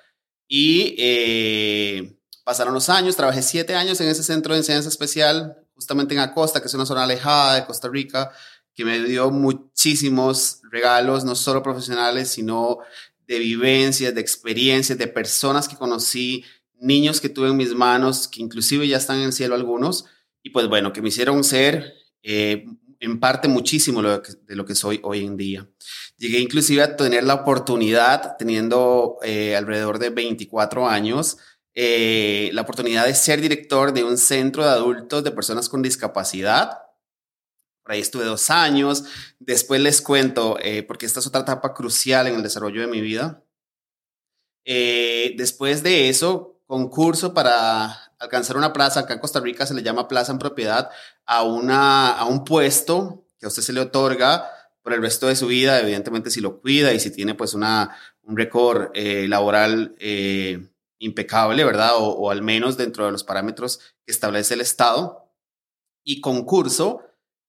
y 0.47 0.95
eh, 0.97 2.17
pasaron 2.43 2.73
los 2.73 2.89
años, 2.89 3.15
trabajé 3.15 3.41
siete 3.41 3.75
años 3.75 3.99
en 4.01 4.07
ese 4.07 4.23
centro 4.23 4.53
de 4.53 4.59
enseñanza 4.59 4.89
especial, 4.89 5.57
justamente 5.75 6.13
en 6.13 6.21
Acosta, 6.21 6.61
que 6.61 6.67
es 6.67 6.73
una 6.73 6.85
zona 6.85 7.03
alejada 7.03 7.55
de 7.55 7.65
Costa 7.65 7.89
Rica, 7.89 8.31
que 8.73 8.85
me 8.85 8.99
dio 8.99 9.31
muchísimos 9.31 10.61
regalos, 10.71 11.25
no 11.25 11.35
solo 11.35 11.63
profesionales, 11.63 12.29
sino 12.29 12.79
de 13.27 13.39
vivencias, 13.39 14.15
de 14.15 14.21
experiencias, 14.21 14.97
de 14.97 15.07
personas 15.07 15.67
que 15.67 15.75
conocí, 15.75 16.45
niños 16.79 17.19
que 17.19 17.29
tuve 17.29 17.49
en 17.49 17.57
mis 17.57 17.73
manos, 17.73 18.27
que 18.27 18.41
inclusive 18.41 18.87
ya 18.87 18.97
están 18.97 19.17
en 19.17 19.25
el 19.25 19.33
cielo 19.33 19.55
algunos, 19.55 20.05
y 20.43 20.51
pues 20.51 20.67
bueno, 20.67 20.93
que 20.93 21.01
me 21.01 21.09
hicieron 21.09 21.43
ser 21.43 21.93
eh, 22.23 22.65
en 22.99 23.19
parte 23.19 23.47
muchísimo 23.47 24.01
de 24.01 24.55
lo 24.55 24.65
que 24.65 24.75
soy 24.75 24.99
hoy 25.03 25.25
en 25.25 25.37
día. 25.37 25.67
Llegué 26.17 26.39
inclusive 26.39 26.81
a 26.81 26.95
tener 26.95 27.23
la 27.23 27.35
oportunidad, 27.35 28.37
teniendo 28.37 29.17
eh, 29.23 29.55
alrededor 29.55 29.99
de 29.99 30.09
24 30.09 30.87
años, 30.87 31.37
eh, 31.73 32.49
la 32.53 32.61
oportunidad 32.61 33.05
de 33.05 33.13
ser 33.13 33.39
director 33.39 33.93
de 33.93 34.03
un 34.03 34.17
centro 34.17 34.63
de 34.63 34.71
adultos 34.71 35.23
de 35.23 35.31
personas 35.31 35.69
con 35.69 35.81
discapacidad. 35.81 36.71
Por 37.83 37.93
ahí 37.93 38.01
estuve 38.01 38.25
dos 38.25 38.49
años. 38.49 39.03
Después 39.39 39.79
les 39.79 40.01
cuento, 40.01 40.57
porque 40.87 41.05
esta 41.05 41.19
es 41.19 41.27
otra 41.27 41.41
etapa 41.41 41.73
crucial 41.73 42.27
en 42.27 42.35
el 42.35 42.43
desarrollo 42.43 42.81
de 42.81 42.87
mi 42.87 42.99
vida. 42.99 43.43
después 44.65 45.83
de 45.83 46.09
eso, 46.09 46.59
concurso 46.65 47.33
para 47.33 48.06
alcanzar 48.19 48.57
una 48.57 48.73
plaza, 48.73 49.01
acá 49.01 49.13
en 49.13 49.19
Costa 49.19 49.39
Rica 49.39 49.65
se 49.65 49.73
le 49.73 49.83
llama 49.83 50.07
plaza 50.07 50.31
en 50.31 50.39
propiedad, 50.39 50.89
a, 51.25 51.43
una, 51.43 52.11
a 52.11 52.25
un 52.25 52.43
puesto 52.43 53.25
que 53.39 53.45
a 53.45 53.49
usted 53.49 53.61
se 53.61 53.73
le 53.73 53.81
otorga 53.81 54.49
por 54.81 54.93
el 54.93 55.01
resto 55.01 55.27
de 55.27 55.35
su 55.35 55.47
vida, 55.47 55.79
evidentemente 55.79 56.29
si 56.29 56.39
lo 56.39 56.61
cuida 56.61 56.93
y 56.93 56.99
si 56.99 57.11
tiene 57.11 57.35
pues 57.35 57.53
una, 57.53 57.95
un 58.23 58.37
récord 58.37 58.89
eh, 58.93 59.27
laboral 59.27 59.95
eh, 59.99 60.69
impecable, 60.99 61.63
¿verdad? 61.63 61.91
O, 61.97 62.31
al 62.31 62.41
menos 62.41 62.77
dentro 62.77 63.05
de 63.05 63.11
los 63.11 63.23
parámetros 63.23 63.79
que 64.05 64.11
establece 64.11 64.53
el 64.53 64.61
Estado. 64.61 65.23
Y 66.03 66.21
concurso 66.21 67.01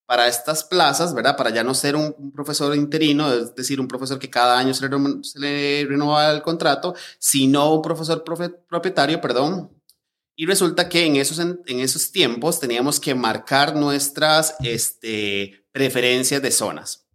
para 0.05 0.27
estas 0.27 0.65
plazas, 0.65 1.15
¿verdad? 1.15 1.37
Para 1.37 1.51
ya 1.51 1.63
no 1.63 1.75
ser 1.75 1.95
un, 1.95 2.33
profesor 2.33 2.75
interino, 2.75 3.33
es 3.33 3.55
decir, 3.55 3.81
un 3.81 3.87
profesor 3.87 4.19
que 4.19 4.31
cada 4.31 4.59
año 4.59 4.75
se 4.75 4.89
le, 4.89 4.97
se 5.23 5.39
le 5.39 5.87
renueva 5.89 6.33
el 6.33 6.43
contrato, 6.43 6.95
sino 7.21 7.73
un 7.73 7.83
profesor 7.83 8.25
propietario, 8.25 9.21
perdón. 9.21 9.78
Y 10.41 10.47
resulta 10.47 10.89
que 10.89 11.05
en 11.05 11.17
esos, 11.17 11.41
en, 11.41 11.81
esos 11.81 12.13
tiempos 12.13 12.61
teníamos 12.61 13.01
que 13.01 13.13
marcar 13.13 13.75
nuestras 13.75 14.55
este, 14.63 15.67
preferencias 15.73 16.41
de 16.41 16.53
zonas. 16.53 17.09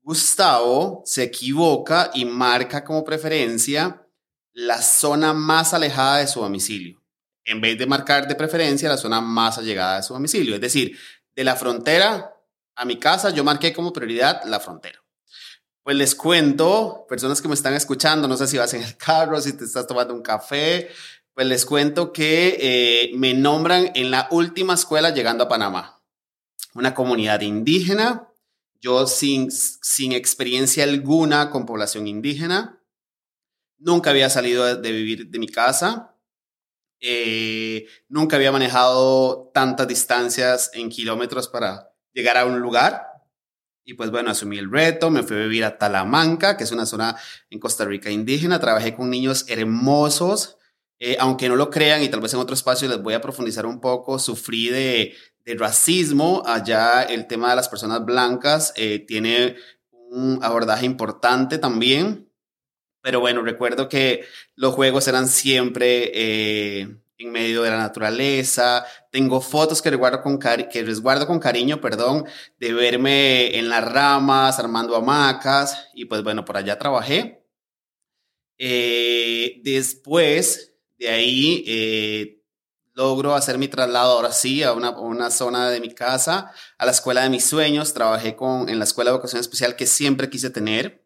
Gustavo 0.00 1.02
se 1.04 1.24
equivoca 1.24 2.10
y 2.14 2.24
marca 2.24 2.82
como 2.82 3.04
preferencia 3.04 4.08
la 4.54 4.80
zona 4.80 5.34
más 5.34 5.74
alejada 5.74 6.20
de 6.20 6.26
su 6.26 6.40
domicilio, 6.40 7.02
en 7.44 7.60
vez 7.60 7.76
de 7.76 7.84
marcar 7.84 8.26
de 8.26 8.36
preferencia 8.36 8.88
la 8.88 8.96
zona 8.96 9.20
más 9.20 9.58
allegada 9.58 9.96
de 9.96 10.04
su 10.04 10.14
domicilio. 10.14 10.54
Es 10.54 10.60
decir, 10.62 10.98
de 11.36 11.44
la 11.44 11.56
frontera 11.56 12.34
a 12.74 12.86
mi 12.86 12.98
casa, 12.98 13.28
yo 13.28 13.44
marqué 13.44 13.74
como 13.74 13.92
prioridad 13.92 14.44
la 14.46 14.60
frontera. 14.60 14.98
Pues 15.82 15.96
les 15.96 16.14
cuento, 16.14 17.04
personas 17.06 17.42
que 17.42 17.48
me 17.48 17.54
están 17.54 17.74
escuchando, 17.74 18.26
no 18.26 18.36
sé 18.38 18.46
si 18.46 18.56
vas 18.56 18.72
en 18.72 18.82
el 18.82 18.96
carro, 18.96 19.38
si 19.42 19.52
te 19.52 19.64
estás 19.64 19.86
tomando 19.86 20.14
un 20.14 20.22
café, 20.22 20.88
pues 21.34 21.46
les 21.46 21.64
cuento 21.64 22.12
que 22.12 22.58
eh, 22.60 23.10
me 23.14 23.34
nombran 23.34 23.90
en 23.94 24.10
la 24.10 24.28
última 24.30 24.74
escuela 24.74 25.10
llegando 25.10 25.44
a 25.44 25.48
Panamá. 25.48 26.02
Una 26.74 26.94
comunidad 26.94 27.40
indígena, 27.40 28.28
yo 28.80 29.06
sin, 29.06 29.50
sin 29.50 30.12
experiencia 30.12 30.84
alguna 30.84 31.50
con 31.50 31.66
población 31.66 32.06
indígena, 32.06 32.82
nunca 33.78 34.10
había 34.10 34.30
salido 34.30 34.76
de, 34.76 34.92
vivir 34.92 35.28
de 35.28 35.38
mi 35.38 35.48
casa, 35.48 36.16
eh, 37.00 37.86
nunca 38.08 38.36
había 38.36 38.52
manejado 38.52 39.50
tantas 39.52 39.88
distancias 39.88 40.70
en 40.74 40.88
kilómetros 40.88 41.48
para 41.48 41.92
llegar 42.12 42.36
a 42.36 42.46
un 42.46 42.60
lugar. 42.60 43.08
Y 43.84 43.94
pues 43.94 44.12
bueno, 44.12 44.30
asumí 44.30 44.58
el 44.58 44.70
reto, 44.70 45.10
me 45.10 45.24
fui 45.24 45.36
a 45.36 45.40
vivir 45.40 45.64
a 45.64 45.76
Talamanca, 45.76 46.56
que 46.56 46.62
es 46.62 46.70
una 46.70 46.86
zona 46.86 47.16
en 47.50 47.58
Costa 47.58 47.84
Rica 47.84 48.10
indígena. 48.10 48.60
Trabajé 48.60 48.94
con 48.94 49.10
niños 49.10 49.44
hermosos, 49.48 50.56
eh, 51.04 51.16
aunque 51.18 51.48
no 51.48 51.56
lo 51.56 51.68
crean 51.68 52.04
y 52.04 52.08
tal 52.08 52.20
vez 52.20 52.32
en 52.32 52.38
otro 52.38 52.54
espacio 52.54 52.86
les 52.86 53.02
voy 53.02 53.14
a 53.14 53.20
profundizar 53.20 53.66
un 53.66 53.80
poco. 53.80 54.20
Sufrí 54.20 54.68
de, 54.68 55.16
de 55.44 55.54
racismo. 55.56 56.44
Allá 56.46 57.02
el 57.02 57.26
tema 57.26 57.50
de 57.50 57.56
las 57.56 57.68
personas 57.68 58.04
blancas 58.04 58.72
eh, 58.76 59.00
tiene 59.00 59.56
un 59.90 60.38
abordaje 60.42 60.86
importante 60.86 61.58
también. 61.58 62.30
Pero 63.00 63.18
bueno, 63.18 63.42
recuerdo 63.42 63.88
que 63.88 64.24
los 64.54 64.74
juegos 64.74 65.08
eran 65.08 65.26
siempre 65.26 66.12
eh, 66.14 66.96
en 67.18 67.32
medio 67.32 67.62
de 67.62 67.70
la 67.70 67.78
naturaleza. 67.78 68.86
Tengo 69.10 69.40
fotos 69.40 69.82
que 69.82 69.90
resguardo 69.90 70.22
con, 70.22 70.38
que 70.38 70.84
resguardo 70.84 71.26
con 71.26 71.40
cariño, 71.40 71.80
perdón, 71.80 72.26
de 72.60 72.72
verme 72.74 73.58
en 73.58 73.68
las 73.68 73.84
ramas, 73.92 74.60
armando 74.60 74.94
hamacas. 74.94 75.88
Y 75.94 76.04
pues 76.04 76.22
bueno, 76.22 76.44
por 76.44 76.58
allá 76.58 76.78
trabajé. 76.78 77.44
Eh, 78.56 79.60
después 79.64 80.71
de 81.02 81.08
ahí 81.08 81.64
eh, 81.66 82.42
logro 82.94 83.34
hacer 83.34 83.58
mi 83.58 83.66
traslado 83.66 84.12
ahora 84.12 84.30
sí 84.30 84.62
a 84.62 84.72
una, 84.72 84.90
una, 84.90 85.30
zona 85.30 85.68
de 85.68 85.80
mi 85.80 85.92
casa, 85.92 86.52
a 86.78 86.86
la 86.86 86.92
escuela 86.92 87.22
de 87.22 87.30
mis 87.30 87.44
sueños. 87.44 87.92
Trabajé 87.92 88.36
con, 88.36 88.68
en 88.68 88.78
la 88.78 88.84
escuela 88.84 89.10
de 89.10 89.16
vocación 89.16 89.40
especial 89.40 89.74
que 89.74 89.86
siempre 89.86 90.30
quise 90.30 90.50
tener. 90.50 91.04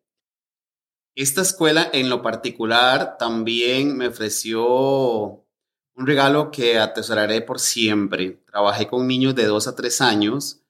Esta 1.15 1.41
escuela 1.41 1.89
en 1.95 2.11
lo 2.11 2.21
particular 2.21 3.17
también 3.17 3.97
me 3.97 4.09
ofreció 4.09 4.67
un 4.69 6.07
regalo 6.07 6.51
que 6.51 6.79
atesoraré 6.79 7.41
por 7.41 7.59
siempre. 7.59 8.43
Trabajé 8.47 8.87
con 8.87 9.07
niños 9.07 9.35
de 9.35 9.47
2 9.47 9.67
a 9.67 9.75
3 9.75 10.01
años 10.03 10.61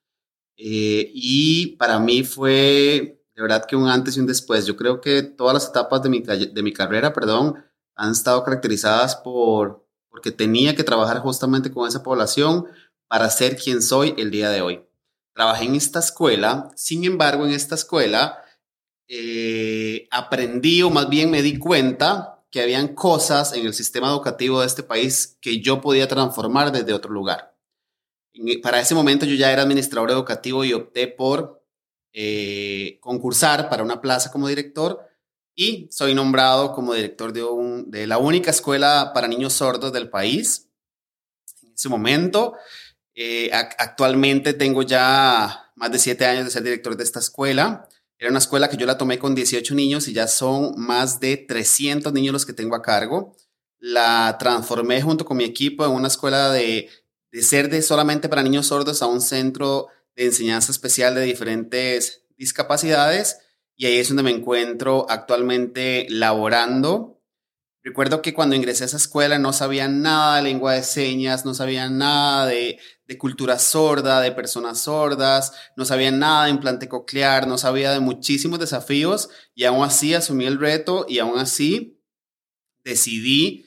eh, 0.57 1.11
y 1.13 1.75
para 1.79 1.99
mí 1.99 2.23
fue 2.23 3.25
de 3.35 3.43
verdad 3.43 3.67
que 3.67 3.75
un 3.75 3.89
antes 3.89 4.17
y 4.17 4.21
un 4.21 4.27
después. 4.27 4.67
Yo 4.67 4.77
creo 4.77 5.01
que 5.01 5.23
todas 5.23 5.53
las 5.53 5.69
etapas 5.69 6.01
de 6.03 6.11
mi, 6.11 6.21
de 6.21 6.63
mi 6.63 6.73
carrera, 6.73 7.13
perdón, 7.13 7.66
han 7.97 8.13
estado 8.13 8.45
caracterizadas 8.45 9.17
por 9.17 9.85
porque 10.17 10.31
tenía 10.31 10.75
que 10.75 10.85
trabajar 10.85 11.19
justamente 11.19 11.71
con 11.71 11.87
esa 11.87 12.03
población 12.03 12.67
para 13.07 13.29
ser 13.29 13.57
quien 13.57 13.83
soy 13.83 14.15
el 14.17 14.31
día 14.31 14.49
de 14.49 14.63
hoy. 14.63 14.83
Trabajé 15.35 15.67
en 15.67 15.75
esta 15.75 15.99
escuela, 15.99 16.71
sin 16.75 17.05
embargo, 17.05 17.45
en 17.45 17.53
esta 17.53 17.75
escuela 17.75 18.43
eh, 19.09 20.09
aprendí 20.11 20.81
o 20.81 20.89
más 20.89 21.11
bien 21.11 21.31
me 21.31 21.43
di 21.43 21.59
cuenta 21.59 22.43
que 22.51 22.63
habían 22.63 22.95
cosas 22.95 23.53
en 23.53 23.67
el 23.67 23.75
sistema 23.75 24.09
educativo 24.09 24.61
de 24.61 24.67
este 24.67 24.83
país 24.83 25.37
que 25.43 25.61
yo 25.61 25.83
podía 25.83 26.09
transformar 26.09 26.73
desde 26.73 26.95
otro 26.95 27.13
lugar. 27.13 27.55
E, 28.33 28.59
para 28.61 28.81
ese 28.81 28.95
momento 28.95 29.27
yo 29.27 29.35
ya 29.35 29.53
era 29.53 29.63
administrador 29.63 30.11
educativo 30.11 30.65
y 30.65 30.73
opté 30.73 31.09
por 31.09 31.63
eh, 32.15 32.99
concursar 33.01 33.69
para 33.69 33.83
una 33.83 34.01
plaza 34.01 34.33
como 34.33 34.49
director 34.49 35.07
y 35.57 35.89
soy 35.91 36.15
nombrado 36.15 36.73
como 36.75 36.93
director 36.93 37.33
de, 37.33 38.07
la 38.07 38.19
única 38.19 38.51
escuela 38.51 39.13
para 39.15 39.27
niños 39.27 39.55
sordos 39.55 39.91
del 39.91 40.11
país. 40.11 40.69
En 41.63 41.73
ese 41.73 41.89
momento, 41.89 42.55
eh, 43.15 43.51
actualmente 43.53 44.53
tengo 44.53 44.83
ya 44.83 45.73
más 45.75 45.91
de 45.91 45.99
siete 45.99 46.27
años 46.27 46.45
de 46.45 46.51
ser 46.51 46.63
director 46.63 46.95
de 46.95 47.03
esta 47.03 47.21
escuela. 47.21 47.89
Era 48.19 48.31
una 48.31 48.39
escuela 48.39 48.69
que 48.69 48.77
yo 48.77 48.87
la 48.87 48.99
tomé 48.99 49.19
con 49.19 49.35
18 49.35 49.75
niños 49.75 50.07
y 50.09 50.13
ya 50.13 50.29
son 50.29 50.75
más 50.77 51.21
de 51.21 51.39
300 51.39 52.13
niños 52.13 52.35
los 52.35 52.47
que 52.47 52.53
tengo 52.53 52.77
a 52.77 52.83
cargo. 52.83 53.35
La 53.79 54.37
transformé 54.39 55.01
junto 55.01 55.25
con 55.25 55.39
mi 55.39 55.45
equipo 55.45 55.87
en 55.87 55.93
una 55.93 56.09
escuela 56.09 56.51
de, 56.51 56.91
de 57.33 57.43
ser 57.43 57.71
de 57.71 57.81
solamente 57.81 58.29
para 58.29 58.43
niños 58.43 58.67
sordos 58.67 59.01
a 59.01 59.07
un 59.07 59.23
centro 59.23 59.89
de 60.15 60.27
enseñanza 60.27 60.71
especial 60.71 61.15
de 61.15 61.23
diferentes 61.23 62.25
discapacidades 62.37 63.39
y 63.77 63.87
ahí 63.87 63.99
es 63.99 64.09
donde 64.09 64.23
me 64.23 64.31
encuentro 64.31 65.07
actualmente 65.09 66.07
laborando. 66.09 67.21
Recuerdo 67.83 68.21
que 68.21 68.35
cuando 68.35 68.57
ingresé 68.57 68.83
a 68.83 68.87
esa 68.87 68.97
escuela 68.97 69.39
no 69.39 69.53
sabía 69.53 69.87
nada 69.87 70.37
de 70.37 70.43
lengua 70.43 70.73
de 70.73 70.83
señas, 70.83 71.45
no 71.45 71.55
sabía 71.55 71.89
nada 71.89 72.47
de, 72.47 72.81
cultura 73.19 73.61
sorda, 73.61 74.21
de 74.21 74.33
personas 74.33 74.81
sordas, 74.81 75.53
no 75.77 75.85
sabía 75.85 76.11
nada 76.11 76.47
de 76.47 76.51
implante 76.51 76.89
coclear, 76.89 77.47
no 77.47 77.59
sabía 77.59 77.93
de 77.93 78.01
muchísimos 78.01 78.59
desafíos 78.59 79.29
y 79.55 79.65
aún 79.65 79.85
así 79.85 80.15
asumí 80.15 80.47
el 80.47 80.59
reto 80.59 81.07
y 81.09 81.21
aún 81.21 81.39
así 81.39 82.03
decidí 82.83 83.67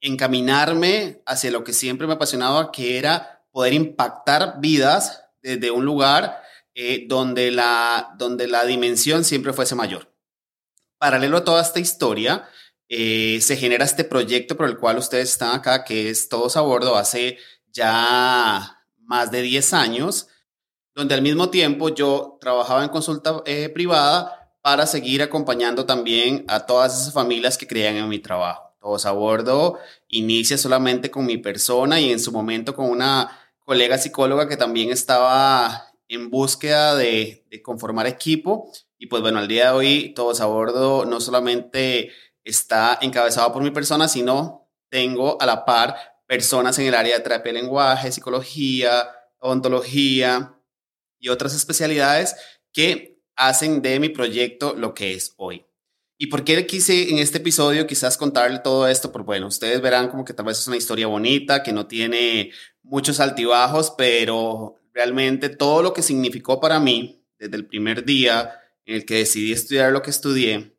encaminarme 0.00 1.22
hacia 1.26 1.50
lo 1.50 1.64
que 1.64 1.72
siempre 1.72 2.06
me 2.06 2.12
apasionaba, 2.12 2.70
que 2.70 2.98
era 2.98 3.44
poder 3.50 3.72
impactar 3.72 4.60
vidas 4.60 5.24
desde 5.42 5.70
un 5.70 5.84
lugar 5.84 6.43
eh, 6.74 7.06
donde, 7.08 7.50
la, 7.50 8.14
donde 8.18 8.48
la 8.48 8.64
dimensión 8.64 9.24
siempre 9.24 9.52
fuese 9.52 9.74
mayor. 9.74 10.12
Paralelo 10.98 11.38
a 11.38 11.44
toda 11.44 11.62
esta 11.62 11.80
historia, 11.80 12.48
eh, 12.88 13.38
se 13.40 13.56
genera 13.56 13.84
este 13.84 14.04
proyecto 14.04 14.56
por 14.56 14.68
el 14.68 14.76
cual 14.76 14.98
ustedes 14.98 15.30
están 15.30 15.54
acá, 15.54 15.84
que 15.84 16.10
es 16.10 16.28
Todos 16.28 16.56
a 16.56 16.60
Bordo, 16.60 16.96
hace 16.96 17.38
ya 17.72 18.84
más 18.98 19.30
de 19.30 19.42
10 19.42 19.72
años, 19.74 20.28
donde 20.94 21.14
al 21.14 21.22
mismo 21.22 21.50
tiempo 21.50 21.88
yo 21.88 22.38
trabajaba 22.40 22.84
en 22.84 22.90
consulta 22.90 23.42
eh, 23.46 23.68
privada 23.68 24.52
para 24.62 24.86
seguir 24.86 25.22
acompañando 25.22 25.86
también 25.86 26.44
a 26.48 26.66
todas 26.66 27.00
esas 27.00 27.12
familias 27.12 27.58
que 27.58 27.66
creían 27.66 27.96
en 27.96 28.08
mi 28.08 28.18
trabajo. 28.18 28.74
Todos 28.80 29.06
a 29.06 29.12
Bordo 29.12 29.78
inicia 30.08 30.58
solamente 30.58 31.10
con 31.10 31.26
mi 31.26 31.38
persona 31.38 32.00
y 32.00 32.12
en 32.12 32.20
su 32.20 32.32
momento 32.32 32.74
con 32.74 32.90
una 32.90 33.30
colega 33.64 33.98
psicóloga 33.98 34.48
que 34.48 34.56
también 34.56 34.90
estaba 34.90 35.93
en 36.08 36.30
búsqueda 36.30 36.94
de, 36.96 37.46
de 37.50 37.62
conformar 37.62 38.06
equipo. 38.06 38.70
Y 38.98 39.06
pues 39.06 39.22
bueno, 39.22 39.38
al 39.38 39.48
día 39.48 39.70
de 39.70 39.76
hoy, 39.76 40.12
Todos 40.14 40.40
a 40.40 40.46
Bordo 40.46 41.04
no 41.04 41.20
solamente 41.20 42.10
está 42.44 42.98
encabezado 43.00 43.52
por 43.52 43.62
mi 43.62 43.70
persona, 43.70 44.08
sino 44.08 44.68
tengo 44.90 45.40
a 45.40 45.46
la 45.46 45.64
par 45.64 45.96
personas 46.26 46.78
en 46.78 46.86
el 46.86 46.94
área 46.94 47.16
de 47.16 47.22
terapia 47.22 47.52
de 47.52 47.60
lenguaje, 47.60 48.12
psicología, 48.12 49.08
ontología 49.38 50.58
y 51.18 51.28
otras 51.28 51.54
especialidades 51.54 52.36
que 52.72 53.20
hacen 53.36 53.82
de 53.82 54.00
mi 54.00 54.08
proyecto 54.08 54.74
lo 54.74 54.94
que 54.94 55.14
es 55.14 55.34
hoy. 55.36 55.66
¿Y 56.16 56.28
por 56.28 56.44
qué 56.44 56.66
quise 56.66 57.10
en 57.10 57.18
este 57.18 57.38
episodio 57.38 57.86
quizás 57.86 58.16
contarle 58.16 58.60
todo 58.60 58.86
esto? 58.86 59.10
Porque 59.10 59.26
bueno, 59.26 59.48
ustedes 59.48 59.80
verán 59.80 60.08
como 60.08 60.24
que 60.24 60.32
tal 60.32 60.46
vez 60.46 60.58
es 60.58 60.66
una 60.66 60.76
historia 60.76 61.08
bonita, 61.08 61.62
que 61.62 61.72
no 61.72 61.86
tiene 61.86 62.52
muchos 62.82 63.18
altibajos, 63.20 63.92
pero 63.98 64.76
realmente 64.94 65.50
todo 65.50 65.82
lo 65.82 65.92
que 65.92 66.02
significó 66.02 66.60
para 66.60 66.80
mí 66.80 67.22
desde 67.38 67.56
el 67.56 67.66
primer 67.66 68.04
día 68.04 68.60
en 68.86 68.94
el 68.96 69.04
que 69.04 69.16
decidí 69.16 69.52
estudiar 69.52 69.92
lo 69.92 70.02
que 70.02 70.10
estudié, 70.10 70.78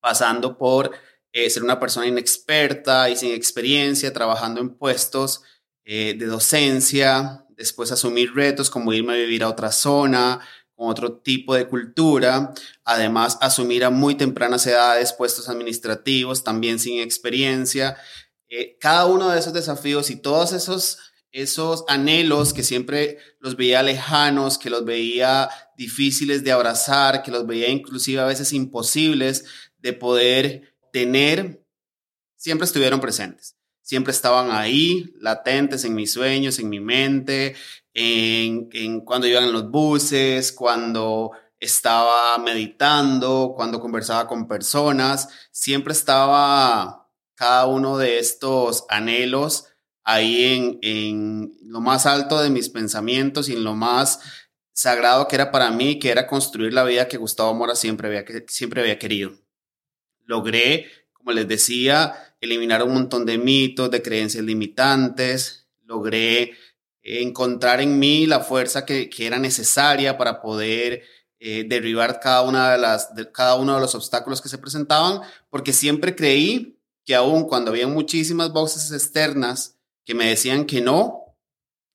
pasando 0.00 0.56
por 0.56 0.92
eh, 1.32 1.50
ser 1.50 1.62
una 1.62 1.80
persona 1.80 2.06
inexperta 2.06 3.10
y 3.10 3.16
sin 3.16 3.32
experiencia, 3.32 4.12
trabajando 4.12 4.60
en 4.60 4.70
puestos 4.70 5.42
eh, 5.84 6.14
de 6.18 6.26
docencia, 6.26 7.44
después 7.56 7.90
asumir 7.90 8.34
retos 8.34 8.70
como 8.70 8.92
irme 8.92 9.14
a 9.14 9.16
vivir 9.16 9.42
a 9.42 9.48
otra 9.48 9.72
zona, 9.72 10.40
con 10.74 10.88
otro 10.88 11.18
tipo 11.18 11.54
de 11.54 11.66
cultura, 11.68 12.52
además 12.84 13.38
asumir 13.40 13.84
a 13.84 13.90
muy 13.90 14.14
tempranas 14.14 14.66
edades 14.66 15.12
puestos 15.12 15.48
administrativos, 15.48 16.44
también 16.44 16.78
sin 16.78 17.00
experiencia. 17.00 17.96
Eh, 18.48 18.76
cada 18.78 19.06
uno 19.06 19.30
de 19.30 19.38
esos 19.38 19.52
desafíos 19.52 20.10
y 20.10 20.16
todos 20.16 20.52
esos, 20.52 20.98
esos 21.32 21.84
anhelos 21.88 22.52
que 22.52 22.62
siempre 22.62 23.18
los 23.40 23.56
veía 23.56 23.82
lejanos, 23.82 24.58
que 24.58 24.70
los 24.70 24.84
veía 24.84 25.48
difíciles 25.76 26.44
de 26.44 26.52
abrazar, 26.52 27.22
que 27.22 27.30
los 27.30 27.46
veía 27.46 27.68
inclusive 27.68 28.20
a 28.20 28.26
veces 28.26 28.52
imposibles, 28.52 29.46
de 29.78 29.94
poder 29.94 30.76
tener, 30.92 31.64
siempre 32.36 32.66
estuvieron 32.66 33.00
presentes. 33.00 33.56
Siempre 33.80 34.12
estaban 34.12 34.52
ahí, 34.52 35.12
latentes 35.18 35.84
en 35.84 35.94
mis 35.94 36.12
sueños, 36.12 36.58
en 36.58 36.68
mi 36.68 36.80
mente, 36.80 37.56
en, 37.94 39.00
cuando 39.00 39.26
iban 39.26 39.44
en 39.44 39.52
los 39.52 39.70
buses, 39.70 40.52
cuando 40.52 41.32
estaba 41.58 42.38
meditando, 42.38 43.54
cuando 43.56 43.80
conversaba 43.80 44.28
con 44.28 44.46
personas, 44.46 45.28
siempre 45.50 45.92
estaba 45.92 47.10
cada 47.34 47.66
uno 47.66 47.98
de 47.98 48.18
estos 48.18 48.84
anhelos 48.88 49.71
ahí 50.04 50.44
en, 50.44 50.78
en, 50.82 51.52
lo 51.62 51.80
más 51.80 52.06
alto 52.06 52.40
de 52.42 52.50
mis 52.50 52.68
pensamientos 52.68 53.48
y 53.48 53.54
en 53.54 53.64
lo 53.64 53.74
más 53.74 54.20
sagrado 54.72 55.28
que 55.28 55.36
era 55.36 55.52
para 55.52 55.70
mí, 55.70 55.98
que 55.98 56.10
era 56.10 56.26
construir 56.26 56.72
la 56.72 56.84
vida 56.84 57.08
que 57.08 57.18
Gustavo 57.18 57.54
Mora 57.54 57.74
siempre 57.74 58.08
había, 58.08 58.24
siempre 58.48 58.80
había 58.80 58.98
querido. 58.98 59.32
Logré, 60.24 60.86
como 61.12 61.32
les 61.32 61.46
decía, 61.46 62.34
eliminar 62.40 62.82
un 62.82 62.94
montón 62.94 63.26
de 63.26 63.38
mitos, 63.38 63.90
de 63.90 64.02
creencias 64.02 64.44
limitantes, 64.44 65.68
logré 65.84 66.52
encontrar 67.02 67.80
en 67.80 67.98
mí 67.98 68.26
la 68.26 68.40
fuerza 68.40 68.86
que, 68.86 69.10
era 69.18 69.38
necesaria 69.38 70.16
para 70.16 70.40
poder 70.40 71.02
eh, 71.38 71.64
derribar 71.68 72.20
cada, 72.20 72.42
una 72.42 72.72
de 72.72 72.78
las, 72.78 73.10
cada 73.32 73.56
uno 73.56 73.74
de 73.74 73.80
los 73.80 73.94
obstáculos 73.94 74.40
que 74.40 74.48
se 74.48 74.58
presentaban, 74.58 75.20
porque 75.50 75.72
siempre 75.72 76.14
creí 76.14 76.78
que 77.04 77.14
aún 77.14 77.48
cuando 77.48 77.72
había 77.72 77.88
muchísimas 77.88 78.52
voces 78.52 78.92
externas 78.92 79.76
que 80.04 80.14
me 80.14 80.28
decían 80.28 80.66
que 80.66 80.80
no, 80.80 81.36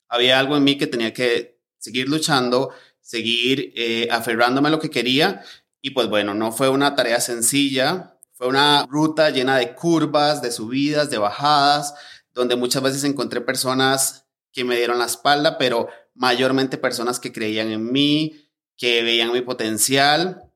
había 0.08 0.38
algo 0.38 0.56
en 0.56 0.64
mí 0.64 0.78
que 0.78 0.86
tenía 0.86 1.12
que 1.12 1.60
seguir 1.78 2.08
luchando, 2.08 2.70
seguir 3.00 3.72
eh, 3.76 4.08
aferrándome 4.10 4.68
a 4.68 4.70
lo 4.70 4.80
que 4.80 4.90
quería. 4.90 5.42
Y 5.80 5.90
pues 5.90 6.08
bueno, 6.08 6.34
no 6.34 6.52
fue 6.52 6.68
una 6.68 6.94
tarea 6.94 7.20
sencilla, 7.20 8.18
fue 8.32 8.48
una 8.48 8.86
ruta 8.86 9.30
llena 9.30 9.56
de 9.56 9.74
curvas, 9.74 10.42
de 10.42 10.50
subidas, 10.50 11.10
de 11.10 11.18
bajadas, 11.18 11.94
donde 12.32 12.56
muchas 12.56 12.82
veces 12.82 13.04
encontré 13.04 13.40
personas 13.40 14.26
que 14.52 14.64
me 14.64 14.76
dieron 14.76 14.98
la 14.98 15.06
espalda, 15.06 15.58
pero 15.58 15.88
mayormente 16.14 16.78
personas 16.78 17.20
que 17.20 17.32
creían 17.32 17.70
en 17.70 17.92
mí, 17.92 18.48
que 18.76 19.02
veían 19.02 19.32
mi 19.32 19.40
potencial, 19.40 20.50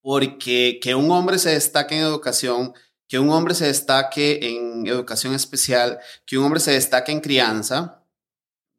porque 0.00 0.80
que 0.82 0.94
un 0.94 1.10
hombre 1.10 1.38
se 1.38 1.50
destaque 1.50 1.96
en 1.96 2.04
educación, 2.04 2.74
que 3.12 3.18
un 3.18 3.28
hombre 3.28 3.54
se 3.54 3.66
destaque 3.66 4.38
en 4.40 4.86
educación 4.86 5.34
especial, 5.34 5.98
que 6.24 6.38
un 6.38 6.46
hombre 6.46 6.60
se 6.60 6.72
destaque 6.72 7.12
en 7.12 7.20
crianza, 7.20 8.02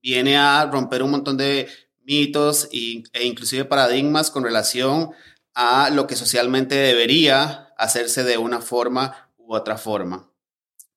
viene 0.01 0.37
a 0.37 0.65
romper 0.65 1.03
un 1.03 1.11
montón 1.11 1.37
de 1.37 1.67
mitos 2.01 2.67
e 2.71 3.03
inclusive 3.23 3.65
paradigmas 3.65 4.31
con 4.31 4.43
relación 4.43 5.11
a 5.53 5.91
lo 5.91 6.07
que 6.07 6.15
socialmente 6.15 6.73
debería 6.73 7.75
hacerse 7.77 8.23
de 8.23 8.39
una 8.39 8.59
forma 8.59 9.31
u 9.37 9.53
otra 9.53 9.77
forma. 9.77 10.33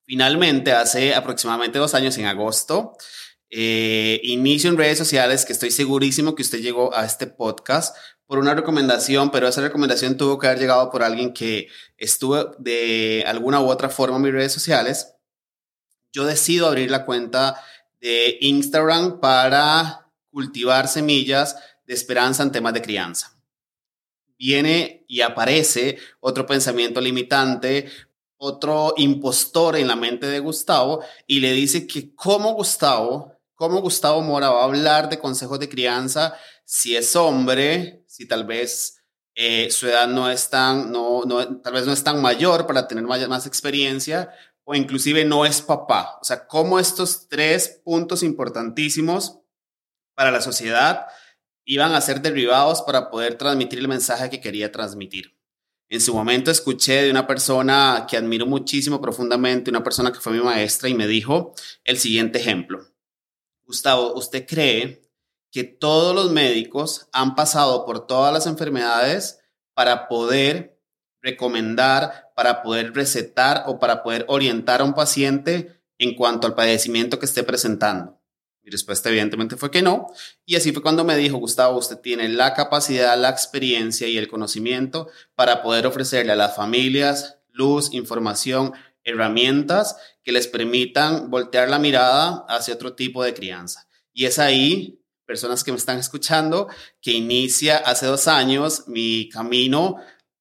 Finalmente, 0.07 0.73
hace 0.73 1.15
aproximadamente 1.15 1.79
dos 1.79 1.93
años, 1.93 2.17
en 2.17 2.25
agosto, 2.25 2.97
eh, 3.51 4.19
inicio 4.23 4.71
en 4.71 4.79
redes 4.79 4.97
sociales 4.97 5.45
que 5.45 5.53
estoy 5.53 5.73
segurísimo 5.73 6.35
que 6.35 6.43
usted 6.43 6.61
llegó 6.61 6.95
a 6.95 7.05
este 7.05 7.27
podcast 7.27 7.95
por 8.27 8.39
una 8.39 8.55
recomendación, 8.55 9.31
pero 9.31 9.49
esa 9.49 9.61
recomendación 9.61 10.17
tuvo 10.17 10.39
que 10.39 10.47
haber 10.49 10.59
llegado 10.59 10.91
por 10.91 11.03
alguien 11.03 11.33
que 11.33 11.69
estuvo 11.97 12.45
de 12.59 13.25
alguna 13.27 13.61
u 13.61 13.69
otra 13.69 13.89
forma 13.89 14.17
en 14.17 14.23
mis 14.23 14.33
redes 14.33 14.53
sociales. 14.53 15.15
Yo 16.13 16.25
decido 16.25 16.67
abrir 16.67 16.91
la 16.91 17.05
cuenta 17.05 17.63
de 18.01 18.39
Instagram 18.41 19.21
para 19.21 20.11
cultivar 20.31 20.89
semillas 20.89 21.57
de 21.87 21.95
esperanza 21.95 22.43
en 22.43 22.53
temas 22.53 22.75
de 22.75 22.83
crianza 22.83 23.37
viene 24.39 25.05
y 25.09 25.21
aparece 25.21 25.99
otro 26.21 26.47
pensamiento 26.47 27.01
limitante, 27.01 27.89
otro 28.37 28.95
impostor 28.97 29.77
en 29.77 29.89
la 29.89 29.97
mente 29.97 30.27
de 30.27 30.41
Gustavo 30.41 31.03
y 31.27 31.41
le 31.41 31.53
dice 31.53 31.87
que 31.87 32.15
cómo 32.15 32.55
Gustavo, 32.55 33.33
cómo 33.57 33.81
Gustavo 33.81 34.23
Mora 34.23 34.51
va 34.51 34.61
a 34.61 34.65
hablar 34.65 35.09
de 35.09 35.19
consejos 35.19 35.59
de 35.59 35.69
crianza 35.69 36.37
si 36.65 36.97
es 36.97 37.17
hombre, 37.17 38.05
si 38.07 38.27
tal 38.29 38.45
vez 38.45 39.03
eh, 39.35 39.71
su 39.71 39.89
edad 39.89 40.07
no 40.07 40.31
es 40.31 40.49
tan, 40.49 40.93
no, 40.93 41.25
no, 41.25 41.61
tal 41.61 41.73
vez 41.73 41.87
no 41.87 41.93
es 41.93 42.05
tan 42.05 42.23
mayor 42.23 42.67
para 42.67 42.87
tener 42.87 43.05
más, 43.05 43.27
más 43.29 43.47
experiencia 43.47 44.31
o 44.65 44.75
inclusive 44.75 45.25
no 45.25 45.45
es 45.45 45.63
papá. 45.63 46.19
O 46.21 46.25
sea, 46.25 46.47
cómo 46.47 46.79
estos 46.79 47.29
tres 47.29 47.81
puntos 47.85 48.23
importantísimos 48.23 49.39
para 50.15 50.31
la 50.31 50.41
sociedad 50.41 51.07
iban 51.65 51.95
a 51.95 52.01
ser 52.01 52.23
derribados 52.23 52.83
para 52.83 53.11
poder 53.11 53.37
transmitir 53.37 53.79
el 53.79 53.89
mensaje 53.89 54.31
que 54.31 54.41
quería 54.41 54.73
transmitir. 54.73 55.37
En 55.89 56.01
su 56.01 56.15
momento 56.15 56.51
escuché 56.51 57.03
de 57.03 57.11
una 57.11 57.27
persona 57.27 58.07
que 58.09 58.17
admiro 58.17 58.47
muchísimo 58.47 59.01
profundamente, 59.01 59.71
una 59.71 59.85
persona 59.85 60.13
que 60.13 60.21
fue 60.21 60.33
mi 60.33 60.41
maestra 60.41 60.89
y 60.89 60.95
me 60.95 61.07
dijo 61.07 61.55
el 61.85 61.99
siguiente 61.99 62.41
ejemplo. 62.41 62.96
Gustavo, 63.67 64.15
¿usted 64.15 64.47
cree 64.47 65.03
que 65.51 65.65
todos 65.65 66.15
los 66.15 66.31
médicos 66.31 67.09
han 67.13 67.35
pasado 67.35 67.85
por 67.85 68.07
todas 68.07 68.33
las 68.33 68.47
enfermedades 68.47 69.41
para 69.75 70.09
poder 70.09 70.81
recomendar, 71.21 72.33
para 72.37 72.63
poder 72.63 72.95
recetar 72.95 73.65
o 73.67 73.79
para 73.79 74.03
poder 74.03 74.25
orientar 74.29 74.81
a 74.81 74.85
un 74.85 74.95
paciente 74.95 75.81
en 75.99 76.15
cuanto 76.15 76.47
al 76.47 76.55
padecimiento 76.55 77.19
que 77.19 77.27
esté 77.27 77.43
presentando? 77.43 78.21
Mi 78.63 78.71
respuesta 78.71 79.09
evidentemente 79.09 79.57
fue 79.57 79.71
que 79.71 79.83
no. 79.83 80.09
Y 80.45 80.57
así 80.57 80.73
fue 80.73 80.83
cuando 80.83 81.05
me 81.05 81.17
dijo, 81.17 81.39
Gustavo, 81.39 81.79
usted 81.79 81.99
tiene 81.99 82.29
la 82.29 82.55
capacidad, 82.55 83.17
la 83.17 83.31
experiencia 83.31 84.09
y 84.09 84.19
el 84.19 84.29
conocimiento 84.29 85.09
para 85.35 85.63
poder 85.63 85.87
ofrecerle 85.87 86.33
a 86.33 86.37
las 86.37 86.57
familias 86.57 87.37
luz, 87.57 87.93
información, 87.93 88.73
herramientas 89.07 89.97
que 90.23 90.33
les 90.33 90.49
permitan 90.49 91.31
voltear 91.31 91.71
la 91.71 91.79
mirada 91.79 92.45
hacia 92.49 92.75
otro 92.75 92.95
tipo 92.95 93.25
de 93.25 93.33
crianza. 93.33 93.89
Y 94.13 94.27
es 94.27 94.39
ahí, 94.39 95.01
personas 95.25 95.65
que 95.65 95.73
me 95.73 95.79
están 95.79 95.99
escuchando, 95.99 96.69
que 97.01 97.13
inicia 97.13 97.79
hace 97.79 98.07
dos 98.07 98.29
años 98.29 98.85
mi 98.89 99.29
camino 99.31 99.97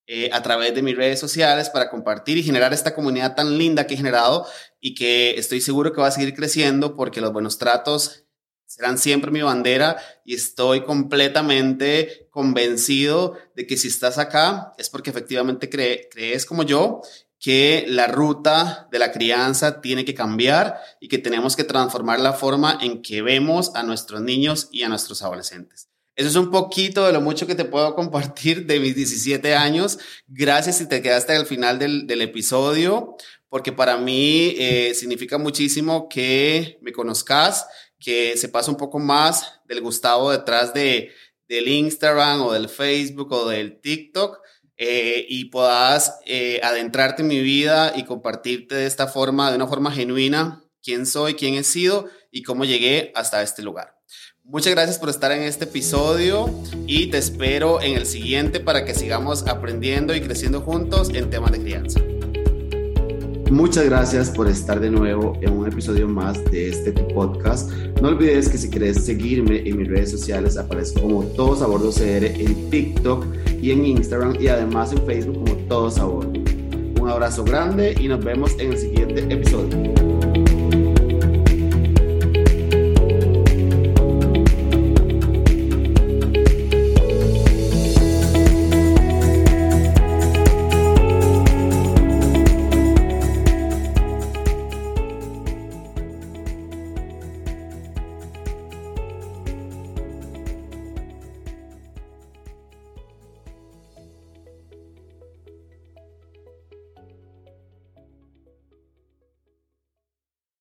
eh, 0.08 0.30
a 0.34 0.42
través 0.42 0.76
de 0.76 0.82
mis 0.82 0.96
redes 0.96 1.20
sociales 1.20 1.70
para 1.70 1.90
compartir 1.90 2.38
y 2.38 2.44
generar 2.44 2.74
esta 2.74 2.94
comunidad 2.94 3.36
tan 3.36 3.58
linda 3.58 3.88
que 3.88 3.94
he 3.94 3.98
generado 3.98 4.46
y 4.80 4.94
que 4.94 5.38
estoy 5.38 5.62
seguro 5.62 5.94
que 5.94 6.02
va 6.02 6.08
a 6.08 6.12
seguir 6.12 6.36
creciendo 6.36 6.96
porque 6.96 7.22
los 7.22 7.34
buenos 7.34 7.58
tratos 7.58 8.26
serán 8.66 8.98
siempre 8.98 9.32
mi 9.32 9.42
bandera 9.42 9.98
y 10.24 10.36
estoy 10.36 10.84
completamente 10.84 12.28
convencido 12.30 13.38
de 13.56 13.66
que 13.66 13.78
si 13.78 13.88
estás 13.88 14.18
acá 14.18 14.74
es 14.78 14.90
porque 14.90 15.10
efectivamente 15.10 15.70
crees 15.70 16.46
como 16.46 16.64
yo 16.64 17.02
que 17.46 17.86
la 17.88 18.08
ruta 18.08 18.88
de 18.92 18.98
la 18.98 19.12
crianza 19.12 19.80
tiene 19.80 20.04
que 20.04 20.16
cambiar 20.16 20.80
y 21.00 21.10
que 21.10 21.20
tenemos 21.20 21.56
que 21.56 21.64
transformar 21.64 22.20
la 22.20 22.34
forma 22.34 22.80
en 22.82 23.04
que 23.04 23.22
vemos 23.22 23.70
a 23.76 23.84
nuestros 23.84 24.22
niños 24.22 24.68
y 24.72 24.82
a 24.82 24.90
nuestros 24.90 25.22
adolescentes. 25.22 25.88
Eso 26.16 26.28
es 26.28 26.36
un 26.38 26.50
poquito 26.50 27.06
de 27.06 27.14
lo 27.14 27.22
mucho 27.22 27.46
que 27.46 27.54
te 27.54 27.66
puedo 27.66 27.94
compartir 27.94 28.66
de 28.66 28.80
mis 28.80 28.96
17 28.96 29.54
años. 29.54 30.00
Gracias 30.26 30.80
si 30.80 30.90
te 30.90 31.04
quedaste 31.04 31.34
al 31.34 31.46
final 31.46 31.78
del, 31.78 32.08
del 32.08 32.24
episodio, 32.24 33.16
porque 33.48 33.72
para 33.72 33.96
mí 33.98 34.56
eh, 34.58 34.96
significa 34.96 35.38
muchísimo 35.38 36.10
que 36.10 36.80
me 36.82 36.94
conozcas, 36.94 37.68
que 38.00 38.38
sepas 38.38 38.68
un 38.70 38.76
poco 38.76 38.98
más 38.98 39.62
del 39.66 39.82
Gustavo 39.82 40.32
detrás 40.32 40.74
de, 40.74 41.12
del 41.48 41.68
Instagram 41.68 42.42
o 42.42 42.54
del 42.54 42.70
Facebook 42.70 43.32
o 43.34 43.48
del 43.48 43.80
TikTok. 43.80 44.40
Eh, 44.78 45.26
y 45.30 45.46
puedas 45.46 46.20
eh, 46.26 46.60
adentrarte 46.62 47.22
en 47.22 47.30
mi 47.30 47.40
vida 47.40 47.94
y 47.96 48.04
compartirte 48.04 48.76
de 48.76 48.86
esta 48.86 49.08
forma, 49.08 49.50
de 49.50 49.56
una 49.56 49.68
forma 49.68 49.92
genuina, 49.92 50.64
quién 50.84 51.06
soy, 51.06 51.36
quién 51.36 51.54
he 51.54 51.64
sido 51.64 52.10
y 52.30 52.44
cómo 52.44 52.66
llegué 52.66 53.12
hasta 53.16 53.42
este 53.42 53.62
lugar. 53.62 53.96
Muchas 54.44 54.76
gracias 54.76 55.00
por 55.00 55.10
estar 55.10 55.32
en 55.32 55.42
este 55.42 55.64
episodio 55.64 56.50
y 56.86 57.08
te 57.08 57.18
espero 57.18 57.82
en 57.82 57.96
el 57.96 58.06
siguiente 58.06 58.60
para 58.60 58.86
que 58.86 58.94
sigamos 58.94 59.48
aprendiendo 59.48 60.14
y 60.14 60.22
creciendo 60.22 60.62
juntos 60.62 61.10
en 61.10 61.30
temas 61.30 61.52
de 61.52 61.62
crianza. 61.62 62.02
Muchas 63.52 63.86
gracias 63.86 64.32
por 64.32 64.48
estar 64.48 64.80
de 64.80 64.90
nuevo 64.90 65.38
en 65.42 65.54
un 65.54 65.68
episodio 65.68 66.08
más 66.08 66.44
de 66.46 66.70
este 66.70 66.92
podcast. 66.92 67.72
No 68.02 68.10
olvides 68.10 68.50
que 68.50 68.58
si 68.58 68.70
quieres 68.70 69.06
seguirme 69.06 69.68
en 69.68 69.78
mis 69.78 69.88
redes 69.88 70.12
sociales 70.12 70.58
aparezco 70.58 71.02
como 71.02 71.24
Todos 71.24 71.62
a 71.62 71.68
Bordo 71.68 71.92
CR 71.92 72.26
en 72.26 72.70
TikTok 72.72 73.26
y 73.62 73.72
en 73.72 73.86
Instagram 73.86 74.36
y 74.40 74.48
además 74.48 74.94
en 74.94 75.06
Facebook 75.06 75.46
como 75.46 75.56
Todos 75.68 76.00
a. 76.00 76.06
Un 76.06 77.08
abrazo 77.08 77.44
grande 77.44 77.96
y 78.00 78.08
nos 78.08 78.24
vemos 78.26 78.54
en 78.60 78.72
el 78.72 78.78
siguiente 78.80 79.22
episodio. 79.32 80.45